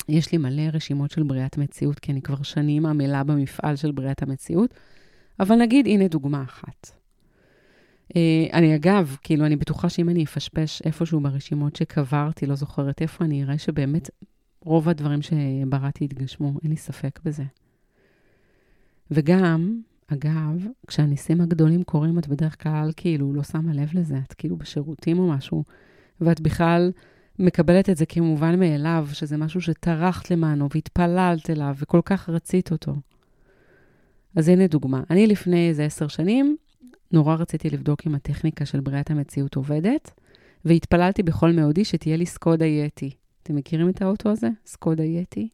יש 0.08 0.32
לי 0.32 0.38
מלא 0.38 0.62
רשימות 0.72 1.10
של 1.10 1.22
בריאת 1.22 1.58
מציאות, 1.58 1.98
כי 1.98 2.12
אני 2.12 2.22
כבר 2.22 2.42
שנים 2.42 2.86
עמלה 2.86 3.24
במפעל 3.24 3.76
של 3.76 3.92
בריאת 3.92 4.22
המציאות, 4.22 4.74
אבל 5.40 5.56
נגיד, 5.56 5.86
הנה 5.86 6.08
דוגמה 6.08 6.42
אחת. 6.42 6.90
Uh, 8.12 8.16
אני 8.52 8.76
אגב, 8.76 9.16
כאילו, 9.22 9.46
אני 9.46 9.56
בטוחה 9.56 9.88
שאם 9.88 10.08
אני 10.08 10.24
אפשפש 10.24 10.82
איפשהו 10.82 11.20
ברשימות 11.20 11.76
שקברתי, 11.76 12.46
לא 12.46 12.54
זוכרת 12.54 13.02
איפה, 13.02 13.24
אני 13.24 13.44
אראה 13.44 13.58
שבאמת 13.58 14.10
רוב 14.64 14.88
הדברים 14.88 15.20
שבראתי 15.22 16.04
התגשמו, 16.04 16.52
אין 16.62 16.70
לי 16.70 16.76
ספק 16.76 17.20
בזה. 17.24 17.44
וגם, 19.10 19.80
אגב, 20.06 20.66
כשהניסים 20.86 21.40
הגדולים 21.40 21.82
קורים, 21.82 22.18
את 22.18 22.28
בדרך 22.28 22.62
כלל 22.62 22.90
כאילו 22.96 23.32
לא 23.32 23.42
שמה 23.42 23.72
לב 23.72 23.90
לזה, 23.94 24.18
את 24.26 24.34
כאילו 24.34 24.56
בשירותים 24.56 25.18
או 25.18 25.28
משהו, 25.28 25.64
ואת 26.20 26.40
בכלל 26.40 26.92
מקבלת 27.38 27.90
את 27.90 27.96
זה 27.96 28.06
כמובן 28.06 28.58
מאליו, 28.58 29.08
שזה 29.12 29.36
משהו 29.36 29.60
שטרחת 29.60 30.30
למענו 30.30 30.68
והתפללת 30.74 31.50
אליו 31.50 31.74
וכל 31.78 32.00
כך 32.04 32.28
רצית 32.28 32.72
אותו. 32.72 32.94
אז 34.36 34.48
הנה 34.48 34.66
דוגמה. 34.66 35.02
אני 35.10 35.26
לפני 35.26 35.68
איזה 35.68 35.84
עשר 35.84 36.08
שנים, 36.08 36.56
נורא 37.12 37.34
רציתי 37.34 37.70
לבדוק 37.70 38.06
אם 38.06 38.14
הטכניקה 38.14 38.66
של 38.66 38.80
בריאת 38.80 39.10
המציאות 39.10 39.54
עובדת, 39.54 40.10
והתפללתי 40.64 41.22
בכל 41.22 41.52
מאודי 41.52 41.84
שתהיה 41.84 42.16
לי 42.16 42.26
סקודה 42.26 42.64
יטי. 42.64 43.10
אתם 43.42 43.56
מכירים 43.56 43.88
את 43.88 44.02
האוטו 44.02 44.30
הזה? 44.30 44.48
סקודה 44.66 45.02
יטי? 45.02 45.48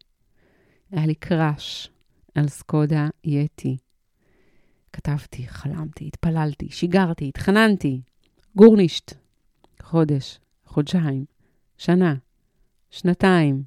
היה 0.90 1.06
לי 1.06 1.14
קראש 1.14 1.90
על 2.34 2.48
סקודה 2.48 3.08
יטי. 3.24 3.76
כתבתי, 4.92 5.48
חלמתי, 5.48 6.06
התפללתי, 6.06 6.68
שיגרתי, 6.70 7.28
התחננתי. 7.28 8.00
גורנישט. 8.56 9.14
חודש, 9.82 10.38
חודשיים, 10.64 11.24
שנה, 11.78 12.14
שנתיים. 12.90 13.62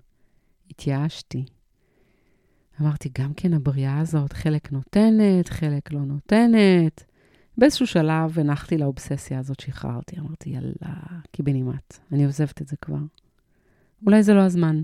התייאשתי. 0.70 1.46
אמרתי, 2.82 3.10
גם 3.20 3.34
כן 3.34 3.54
הבריאה 3.54 4.00
הזאת, 4.00 4.34
חלק 4.34 4.72
נותנת, 4.72 5.50
חלק 5.50 5.94
לא 5.94 6.00
נותנת. 6.00 7.04
באיזשהו 7.58 7.88
שלב 7.88 8.40
הנחתי 8.40 8.78
לאובססיה 8.78 9.40
הזאת, 9.40 9.60
שחררתי. 9.60 10.20
אמרתי, 10.20 10.50
יאללה, 10.50 10.94
קיבינימט, 11.32 11.98
אני 12.12 12.26
עוזבת 12.26 12.62
את 12.62 12.68
זה 12.68 12.76
כבר. 12.76 12.98
אולי 14.06 14.24
זה 14.24 14.34
לא 14.34 14.42
הזמן. 14.42 14.84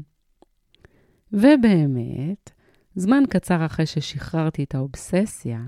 ובאמת, 1.33 2.51
זמן 2.95 3.23
קצר 3.29 3.65
אחרי 3.65 3.85
ששחררתי 3.85 4.63
את 4.63 4.75
האובססיה, 4.75 5.61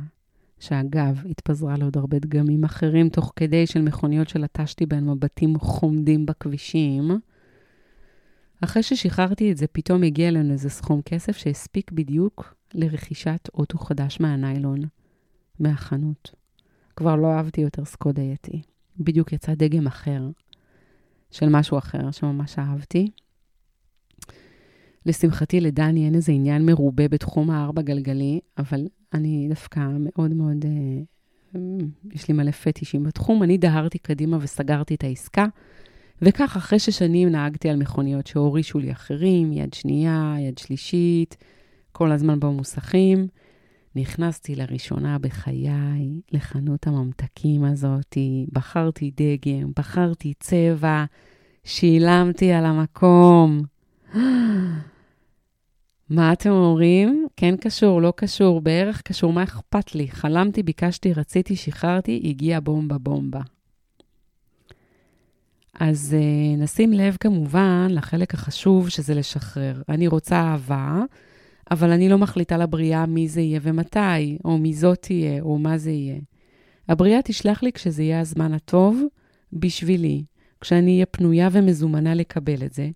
שאגב, 0.60 1.24
התפזרה 1.30 1.78
לעוד 1.78 1.98
הרבה 1.98 2.20
דגמים 2.20 2.64
אחרים 2.64 3.10
תוך 3.10 3.34
כדי 3.36 3.68
של 3.68 3.82
מכוניות 3.82 4.30
שלטשתי 4.30 4.86
בהן 4.86 5.10
מבטים 5.10 5.60
חומדים 5.60 6.26
בכבישים, 6.26 7.12
אחרי 8.64 8.84
ששחררתי 8.84 9.52
את 9.52 9.58
זה, 9.58 9.68
פתאום 9.68 10.04
הגיע 10.04 10.28
אלינו 10.28 10.54
איזה 10.54 10.70
סכום 10.70 11.02
כסף 11.02 11.38
שהספיק 11.38 11.92
בדיוק 11.92 12.56
לרכישת 12.74 13.50
אוטו 13.54 13.78
חדש 13.78 14.20
מהניילון, 14.20 14.80
מהחנות. 15.60 16.32
כבר 16.96 17.16
לא 17.16 17.28
אהבתי 17.28 17.62
יותר 17.62 17.86
סקודה 17.86 18.22
יטי. 18.22 18.62
בדיוק 19.00 19.34
יצא 19.34 19.54
דגם 19.54 19.88
אחר, 19.88 20.30
של 21.32 21.50
משהו 21.50 21.78
אחר 21.78 22.12
שממש 22.12 22.60
אהבתי. 22.60 23.12
לשמחתי, 25.06 25.60
לדני 25.60 26.06
אין 26.06 26.16
איזה 26.16 26.32
עניין 26.32 26.66
מרובה 26.66 27.08
בתחום 27.08 27.50
הארבע 27.50 27.82
גלגלי, 27.82 28.40
אבל 28.58 28.88
אני 29.14 29.46
דווקא 29.50 29.88
מאוד 30.00 30.34
מאוד, 30.34 30.66
אה, 30.66 31.62
יש 32.12 32.28
לי 32.28 32.34
מלא 32.34 32.52
פטישים 32.52 33.04
בתחום. 33.04 33.44
אני 33.44 33.58
דהרתי 33.58 33.98
קדימה 33.98 34.38
וסגרתי 34.42 34.96
את 34.96 35.04
העסקה, 35.04 35.46
וכך, 36.22 36.58
אחרי 36.58 36.80
ששנים 36.80 37.30
נהגתי 37.30 37.70
על 37.70 37.76
מכוניות 37.76 38.28
שהורישו 38.28 38.80
לי 38.80 38.92
אחרים, 38.92 39.54
יד 39.54 39.74
שנייה, 39.74 40.36
יד 40.40 40.58
שלישית, 40.58 41.38
כל 41.92 42.12
הזמן 42.12 42.40
במוסכים, 42.40 43.28
נכנסתי 43.96 44.56
לראשונה 44.56 45.20
בחיי 45.20 46.22
לחנות 46.32 46.88
הממתקים 46.88 47.64
הזאת, 47.64 48.18
בחרתי 48.52 49.12
דגם, 49.16 49.72
בחרתי 49.76 50.34
צבע, 50.40 51.06
שילמתי 51.64 52.52
על 52.52 52.66
המקום. 52.66 53.62
מה 56.10 56.34
אתם 56.34 56.50
אומרים? 56.50 57.28
כן 57.38 57.56
קשור, 57.58 58.02
לא 58.02 58.14
קשור, 58.16 58.62
בערך 58.62 59.02
קשור, 59.02 59.34
מה 59.34 59.44
אכפת 59.44 59.96
לי? 59.96 60.08
חלמתי, 60.08 60.64
ביקשתי, 60.64 61.14
רציתי, 61.14 61.56
שחררתי, 61.56 62.22
הגיע 62.26 62.60
בומבה 62.60 62.98
בומבה. 62.98 63.42
אז 65.80 66.16
uh, 66.20 66.62
נשים 66.62 66.94
לב 66.94 67.18
כמובן 67.20 67.88
לחלק 67.90 68.34
החשוב 68.34 68.90
שזה 68.90 69.14
לשחרר. 69.14 69.82
אני 69.90 70.08
רוצה 70.08 70.36
אהבה, 70.36 71.02
אבל 71.72 71.92
אני 71.92 72.10
לא 72.10 72.18
מחליטה 72.18 72.58
לבריאה 72.58 73.06
מי 73.06 73.28
זה 73.28 73.42
יהיה 73.42 73.60
ומתי, 73.64 74.38
או 74.46 74.58
מי 74.58 74.74
זאת 74.74 75.02
תהיה, 75.02 75.42
או 75.42 75.58
מה 75.58 75.78
זה 75.78 75.92
יהיה. 75.92 76.20
הבריאה 76.90 77.22
תשלח 77.22 77.64
לי 77.64 77.72
כשזה 77.72 78.04
יהיה 78.04 78.20
הזמן 78.20 78.54
הטוב 78.54 79.02
בשבילי, 79.54 80.24
כשאני 80.62 80.94
אהיה 80.94 81.06
פנויה 81.06 81.50
ומזומנה 81.52 82.14
לקבל 82.14 82.64
את 82.66 82.74
זה, 82.74 82.90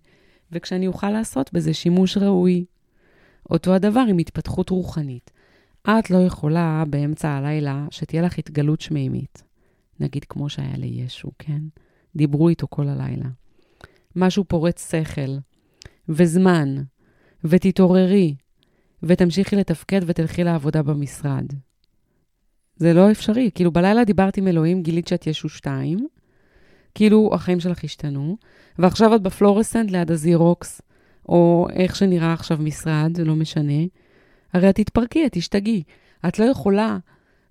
וכשאני 0.52 0.86
אוכל 0.86 1.10
לעשות 1.10 1.52
בזה 1.52 1.74
שימוש 1.74 2.16
ראוי. 2.16 2.64
אותו 3.50 3.74
הדבר 3.74 4.04
עם 4.08 4.18
התפתחות 4.18 4.70
רוחנית. 4.70 5.30
את 5.82 6.10
לא 6.10 6.18
יכולה 6.18 6.84
באמצע 6.90 7.30
הלילה 7.30 7.86
שתהיה 7.90 8.22
לך 8.22 8.38
התגלות 8.38 8.80
שמימית. 8.80 9.42
נגיד 10.00 10.24
כמו 10.24 10.48
שהיה 10.48 10.76
לישו, 10.76 11.30
כן? 11.38 11.60
דיברו 12.16 12.48
איתו 12.48 12.66
כל 12.70 12.88
הלילה. 12.88 13.28
משהו 14.16 14.44
פורץ 14.44 14.90
שכל, 14.90 15.30
וזמן, 16.08 16.74
ותתעוררי, 17.44 18.34
ותמשיכי 19.02 19.56
לתפקד 19.56 20.00
ותלכי 20.06 20.44
לעבודה 20.44 20.82
במשרד. 20.82 21.46
זה 22.76 22.92
לא 22.92 23.10
אפשרי. 23.10 23.50
כאילו, 23.54 23.72
בלילה 23.72 24.04
דיברת 24.04 24.36
עם 24.36 24.48
אלוהים, 24.48 24.82
גילית 24.82 25.08
שאת 25.08 25.26
ישו 25.26 25.48
שתיים, 25.48 26.06
כאילו 26.94 27.30
החיים 27.34 27.60
שלך 27.60 27.84
השתנו, 27.84 28.36
ועכשיו 28.78 29.14
את 29.14 29.22
בפלורסנט 29.22 29.90
ליד 29.90 30.10
הזירוקס, 30.10 30.82
או 31.28 31.66
איך 31.72 31.96
שנראה 31.96 32.32
עכשיו 32.32 32.58
משרד, 32.60 33.16
זה 33.16 33.24
לא 33.24 33.36
משנה. 33.36 33.82
הרי 34.52 34.70
את 34.70 34.74
תתפרקי, 34.74 35.26
את 35.26 35.32
תשתגעי. 35.32 35.82
את 36.28 36.38
לא 36.38 36.44
יכולה, 36.44 36.98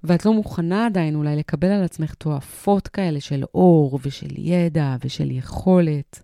ואת 0.07 0.25
לא 0.25 0.33
מוכנה 0.33 0.85
עדיין 0.85 1.15
אולי 1.15 1.35
לקבל 1.35 1.67
על 1.67 1.83
עצמך 1.83 2.13
תועפות 2.13 2.87
כאלה 2.87 3.19
של 3.19 3.43
אור 3.53 3.99
ושל 4.03 4.37
ידע 4.37 4.95
ושל 5.05 5.31
יכולת. 5.31 6.23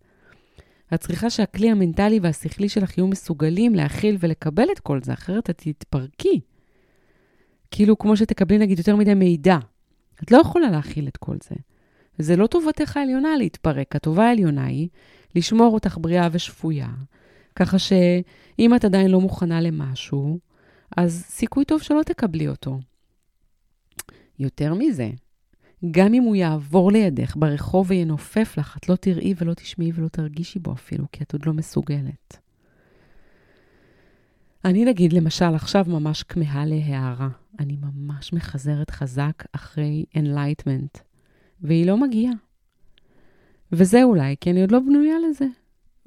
את 0.93 0.99
צריכה 0.99 1.29
שהכלי 1.29 1.71
המנטלי 1.71 2.19
והשכלי 2.21 2.69
שלך 2.69 2.97
יהיו 2.97 3.07
מסוגלים 3.07 3.75
להכיל 3.75 4.17
ולקבל 4.19 4.65
את 4.71 4.79
כל 4.79 4.99
זה, 5.03 5.13
אחרת 5.13 5.49
את 5.49 5.61
תתפרקי. 5.65 6.39
כאילו 7.71 7.97
כמו 7.97 8.17
שתקבלי 8.17 8.57
נגיד 8.57 8.77
יותר 8.77 8.95
מדי 8.95 9.13
מידע. 9.13 9.57
את 10.23 10.31
לא 10.31 10.37
יכולה 10.37 10.71
להכיל 10.71 11.07
את 11.07 11.17
כל 11.17 11.35
זה. 11.43 11.55
זה 12.17 12.35
לא 12.35 12.47
טובתך 12.47 12.97
העליונה 12.97 13.37
להתפרק, 13.37 13.95
הטובה 13.95 14.27
העליונה 14.27 14.65
היא 14.65 14.89
לשמור 15.35 15.73
אותך 15.73 15.97
בריאה 16.01 16.27
ושפויה, 16.31 16.89
ככה 17.55 17.79
שאם 17.79 18.75
את 18.75 18.85
עדיין 18.85 19.11
לא 19.11 19.21
מוכנה 19.21 19.61
למשהו, 19.61 20.39
אז 20.97 21.25
סיכוי 21.27 21.65
טוב 21.65 21.81
שלא 21.81 22.01
תקבלי 22.05 22.47
אותו. 22.47 22.79
יותר 24.39 24.73
מזה, 24.73 25.09
גם 25.91 26.13
אם 26.13 26.23
הוא 26.23 26.35
יעבור 26.35 26.91
לידך 26.91 27.35
ברחוב 27.35 27.87
וינופף 27.89 28.57
לך, 28.57 28.77
את 28.77 28.89
לא 28.89 28.95
תראי 28.95 29.33
ולא 29.37 29.53
תשמעי 29.53 29.91
ולא 29.95 30.07
תרגישי 30.07 30.59
בו 30.59 30.73
אפילו, 30.73 31.05
כי 31.11 31.23
את 31.23 31.33
עוד 31.33 31.45
לא 31.45 31.53
מסוגלת. 31.53 32.37
אני 34.65 34.85
נגיד, 34.85 35.13
למשל, 35.13 35.55
עכשיו 35.55 35.85
ממש 35.87 36.23
כמהה 36.23 36.65
להערה. 36.65 37.29
אני 37.59 37.77
ממש 37.81 38.33
מחזרת 38.33 38.89
חזק 38.89 39.43
אחרי 39.51 40.05
Enlightenment, 40.17 41.01
והיא 41.61 41.85
לא 41.85 41.97
מגיעה. 41.97 42.33
וזה 43.71 44.03
אולי 44.03 44.35
כי 44.41 44.51
אני 44.51 44.61
עוד 44.61 44.71
לא 44.71 44.79
בנויה 44.79 45.15
לזה. 45.29 45.45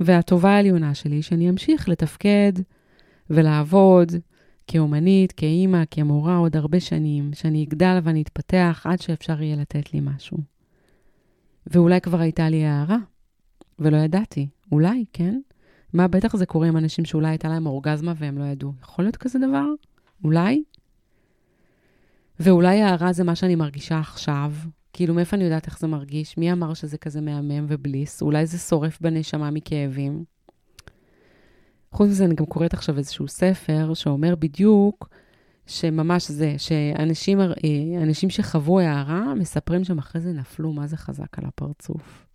והטובה 0.01 0.51
העליונה 0.51 0.95
שלי 0.95 1.23
שאני 1.23 1.51
אמשיך 1.51 1.89
לתפקד 1.89 2.53
ולעבוד 3.31 4.13
כאומנית, 4.67 5.33
כאימא, 5.33 5.83
כמורה 5.91 6.37
עוד 6.37 6.57
הרבה 6.57 6.81
שנים, 6.81 7.31
שאני 7.35 7.65
אגדל 7.65 7.99
ואני 8.03 8.23
אתפתח 8.23 8.83
עד 8.85 9.01
שאפשר 9.01 9.43
יהיה 9.43 9.57
לתת 9.57 9.95
לי 9.95 10.01
משהו. 10.03 10.39
ואולי 11.67 12.01
כבר 12.01 12.21
הייתה 12.21 12.49
לי 12.49 12.65
הערה, 12.65 12.97
ולא 13.79 13.97
ידעתי. 13.97 14.49
אולי, 14.73 15.05
כן? 15.13 15.41
מה 15.93 16.09
בטח 16.09 16.37
זה 16.37 16.47
קורה 16.47 16.69
עם 16.69 16.77
אנשים 16.77 17.05
שאולי 17.05 17.29
הייתה 17.29 17.49
להם 17.49 17.67
אורגזמה 17.67 18.13
והם 18.17 18.39
לא 18.39 18.45
ידעו. 18.45 18.73
יכול 18.83 19.05
להיות 19.05 19.17
כזה 19.17 19.39
דבר? 19.39 19.67
אולי? 20.25 20.63
ואולי 22.41 22.83
הערה 22.83 23.13
זה 23.13 23.25
מה 23.25 23.35
שאני 23.35 23.55
מרגישה 23.55 23.99
עכשיו. 23.99 24.53
כאילו, 24.93 25.15
מאיפה 25.15 25.37
אני 25.37 25.45
יודעת 25.45 25.67
איך 25.67 25.79
זה 25.79 25.87
מרגיש? 25.87 26.39
מי 26.39 26.53
אמר 26.53 26.75
שזה 26.75 26.99
כזה 26.99 27.21
מהמם 27.21 27.67
ובליס? 27.69 28.23
אולי 28.23 28.47
זה 28.47 28.59
שורף 28.59 29.01
בנשמה 29.01 29.51
מכאבים? 29.51 30.25
חוץ 31.95 32.09
מזה, 32.09 32.25
אני 32.25 32.35
גם 32.35 32.47
קוראת 32.47 32.75
עכשיו 32.75 32.99
איזשהו 32.99 33.29
ספר 33.29 33.95
שאומר 33.95 34.35
בדיוק 34.35 35.09
שממש 35.67 36.31
זה, 36.31 36.55
שאנשים 36.59 37.39
אנשים 38.03 38.31
שחוו 38.31 38.81
הערה, 38.81 39.35
מספרים 39.35 39.85
שהם 39.85 39.99
אחרי 39.99 40.21
זה 40.21 40.33
נפלו, 40.33 40.73
מה 40.73 40.87
זה 40.87 40.97
חזק 40.97 41.39
על 41.39 41.45
הפרצוף. 41.45 42.27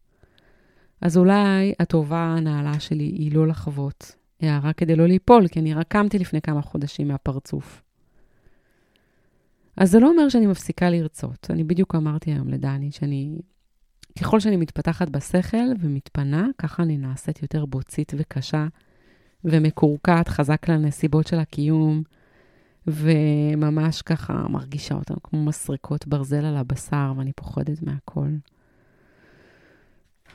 אז 1.01 1.17
אולי 1.17 1.73
הטובה 1.79 2.35
הנעלה 2.37 2.79
שלי 2.79 3.03
היא 3.03 3.35
לא 3.35 3.47
לחוות 3.47 4.15
הערה 4.41 4.73
כדי 4.73 4.95
לא 4.95 5.05
ליפול, 5.05 5.47
כי 5.47 5.59
אני 5.59 5.73
רק 5.73 5.87
קמתי 5.87 6.19
לפני 6.19 6.41
כמה 6.41 6.61
חודשים 6.61 7.07
מהפרצוף. 7.07 7.81
אז 9.77 9.91
זה 9.91 9.99
לא 9.99 10.09
אומר 10.09 10.29
שאני 10.29 10.47
מפסיקה 10.47 10.89
לרצות. 10.89 11.47
אני 11.49 11.63
בדיוק 11.63 11.95
אמרתי 11.95 12.31
היום 12.31 12.49
לדני 12.49 12.91
שאני, 12.91 13.39
ככל 14.19 14.39
שאני 14.39 14.55
מתפתחת 14.55 15.09
בשכל 15.09 15.57
ומתפנה, 15.79 16.47
ככה 16.57 16.83
אני 16.83 16.97
נעשית 16.97 17.41
יותר 17.41 17.65
בוצית 17.65 18.13
וקשה 18.17 18.67
ומקורקעת 19.43 20.27
חזק 20.27 20.69
לנסיבות 20.69 21.27
של 21.27 21.39
הקיום, 21.39 22.03
וממש 22.87 24.01
ככה 24.01 24.33
מרגישה 24.49 24.95
אותן 24.95 25.13
כמו 25.23 25.45
מסריקות 25.45 26.07
ברזל 26.07 26.45
על 26.45 26.57
הבשר, 26.57 27.13
ואני 27.17 27.33
פוחדת 27.33 27.81
מהכל. 27.81 28.29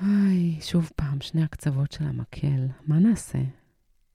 איי, 0.02 0.56
שוב 0.60 0.90
פעם, 0.96 1.20
שני 1.20 1.42
הקצוות 1.42 1.92
של 1.92 2.04
המקל. 2.04 2.66
מה 2.86 2.98
נעשה? 2.98 3.38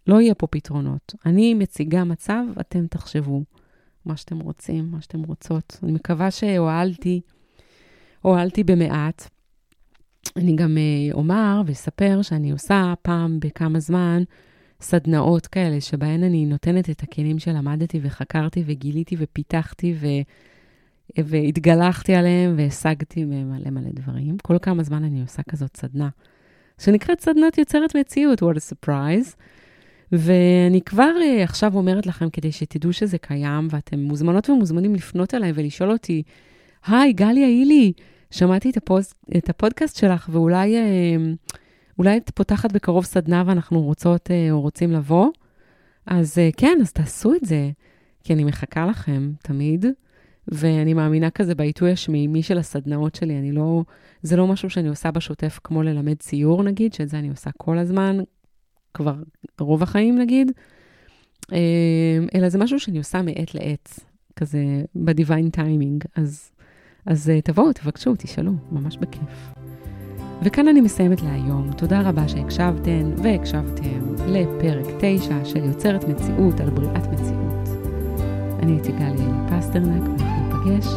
לא 0.07 0.21
יהיה 0.21 0.35
פה 0.35 0.47
פתרונות. 0.47 1.15
אני 1.25 1.53
מציגה 1.53 2.03
מצב, 2.03 2.43
אתם 2.59 2.87
תחשבו 2.87 3.43
מה 4.05 4.17
שאתם 4.17 4.39
רוצים, 4.39 4.91
מה 4.91 5.01
שאתם 5.01 5.23
רוצות. 5.23 5.79
אני 5.83 5.91
מקווה 5.91 6.31
שהועלתי, 6.31 7.21
הועלתי 8.21 8.63
במעט. 8.63 9.29
אני 10.35 10.55
גם 10.55 10.77
אה, 10.77 11.13
אומר 11.13 11.61
ואספר 11.65 12.21
שאני 12.21 12.51
עושה 12.51 12.93
פעם 13.01 13.39
בכמה 13.39 13.79
זמן 13.79 14.23
סדנאות 14.81 15.47
כאלה, 15.47 15.81
שבהן 15.81 16.23
אני 16.23 16.45
נותנת 16.45 16.89
את 16.89 17.03
הכלים 17.03 17.39
שלמדתי 17.39 17.99
וחקרתי 18.03 18.63
וגיליתי 18.65 19.15
ופיתחתי 19.19 19.93
ו... 19.99 20.07
והתגלחתי 21.17 22.15
עליהם 22.15 22.53
והשגתי 22.57 23.25
מלא 23.25 23.69
מלא 23.69 23.89
דברים. 23.93 24.37
כל 24.37 24.57
כמה 24.61 24.83
זמן 24.83 25.03
אני 25.03 25.21
עושה 25.21 25.43
כזאת 25.43 25.77
סדנה, 25.77 26.09
שנקראת 26.81 27.21
סדנת 27.21 27.57
יוצרת 27.57 27.95
מציאות, 27.95 28.43
what 28.43 28.55
a 28.55 28.73
surprise. 28.73 29.35
ואני 30.11 30.81
כבר 30.81 31.11
uh, 31.17 31.43
עכשיו 31.43 31.75
אומרת 31.75 32.05
לכם, 32.05 32.29
כדי 32.29 32.51
שתדעו 32.51 32.93
שזה 32.93 33.17
קיים, 33.17 33.67
ואתם 33.71 33.99
מוזמנות 33.99 34.49
ומוזמנים 34.49 34.95
לפנות 34.95 35.33
אליי 35.33 35.51
ולשאול 35.55 35.91
אותי, 35.91 36.23
היי, 36.87 37.13
גליה 37.13 37.47
הילי, 37.47 37.93
שמעתי 38.31 38.69
את, 38.69 38.77
הפוד, 38.77 39.03
את 39.37 39.49
הפודקאסט 39.49 39.97
שלך, 39.97 40.29
ואולי 40.31 40.75
uh, 40.75 41.55
אולי 41.99 42.17
את 42.17 42.29
פותחת 42.29 42.71
בקרוב 42.71 43.05
סדנה 43.05 43.43
ואנחנו 43.45 43.81
רוצות 43.81 44.27
uh, 44.27 44.51
או 44.51 44.61
רוצים 44.61 44.91
לבוא? 44.91 45.27
אז 46.05 46.37
uh, 46.37 46.55
כן, 46.57 46.77
אז 46.81 46.91
תעשו 46.91 47.33
את 47.33 47.45
זה, 47.45 47.69
כי 48.23 48.33
אני 48.33 48.43
מחכה 48.43 48.85
לכם 48.85 49.31
תמיד. 49.43 49.85
ואני 50.51 50.93
מאמינה 50.93 51.29
כזה 51.29 51.55
בעיתוי 51.55 51.91
השמימי 51.91 52.43
של 52.43 52.57
הסדנאות 52.57 53.15
שלי. 53.15 53.39
אני 53.39 53.51
לא, 53.51 53.83
זה 54.21 54.35
לא 54.35 54.47
משהו 54.47 54.69
שאני 54.69 54.87
עושה 54.87 55.11
בשוטף 55.11 55.59
כמו 55.63 55.83
ללמד 55.83 56.17
ציור, 56.17 56.63
נגיד, 56.63 56.93
שאת 56.93 57.09
זה 57.09 57.19
אני 57.19 57.29
עושה 57.29 57.49
כל 57.57 57.77
הזמן, 57.77 58.17
כבר 58.93 59.15
רוב 59.59 59.83
החיים, 59.83 60.17
נגיד, 60.19 60.51
אמ, 61.51 61.57
אלא 62.35 62.49
זה 62.49 62.57
משהו 62.57 62.79
שאני 62.79 62.97
עושה 62.97 63.21
מעת 63.21 63.55
לעת, 63.55 63.99
כזה 64.35 64.63
בדיוויין 64.95 65.49
טיימינג. 65.49 66.03
אז, 66.15 66.51
אז 67.05 67.29
אה, 67.29 67.41
תבואו, 67.41 67.73
תבקשו, 67.73 68.13
תשאלו, 68.17 68.51
ממש 68.71 68.97
בכיף. 68.97 69.58
וכאן 70.41 70.67
אני 70.67 70.81
מסיימת 70.81 71.21
להיום. 71.21 71.71
תודה 71.77 72.01
רבה 72.01 72.27
שהקשבתן 72.27 73.11
והקשבתם 73.23 74.15
לפרק 74.27 74.85
9 74.99 75.45
של 75.45 75.63
יוצרת 75.63 76.07
מציאות 76.07 76.59
על 76.59 76.69
בריאת 76.69 77.07
מציאות. 77.07 77.69
אני 78.63 78.71
הייתי 78.71 78.91
גלי 78.91 79.25
פסטרנק, 79.49 80.09
ואנחנו 80.19 80.67
ניפגש 80.67 80.87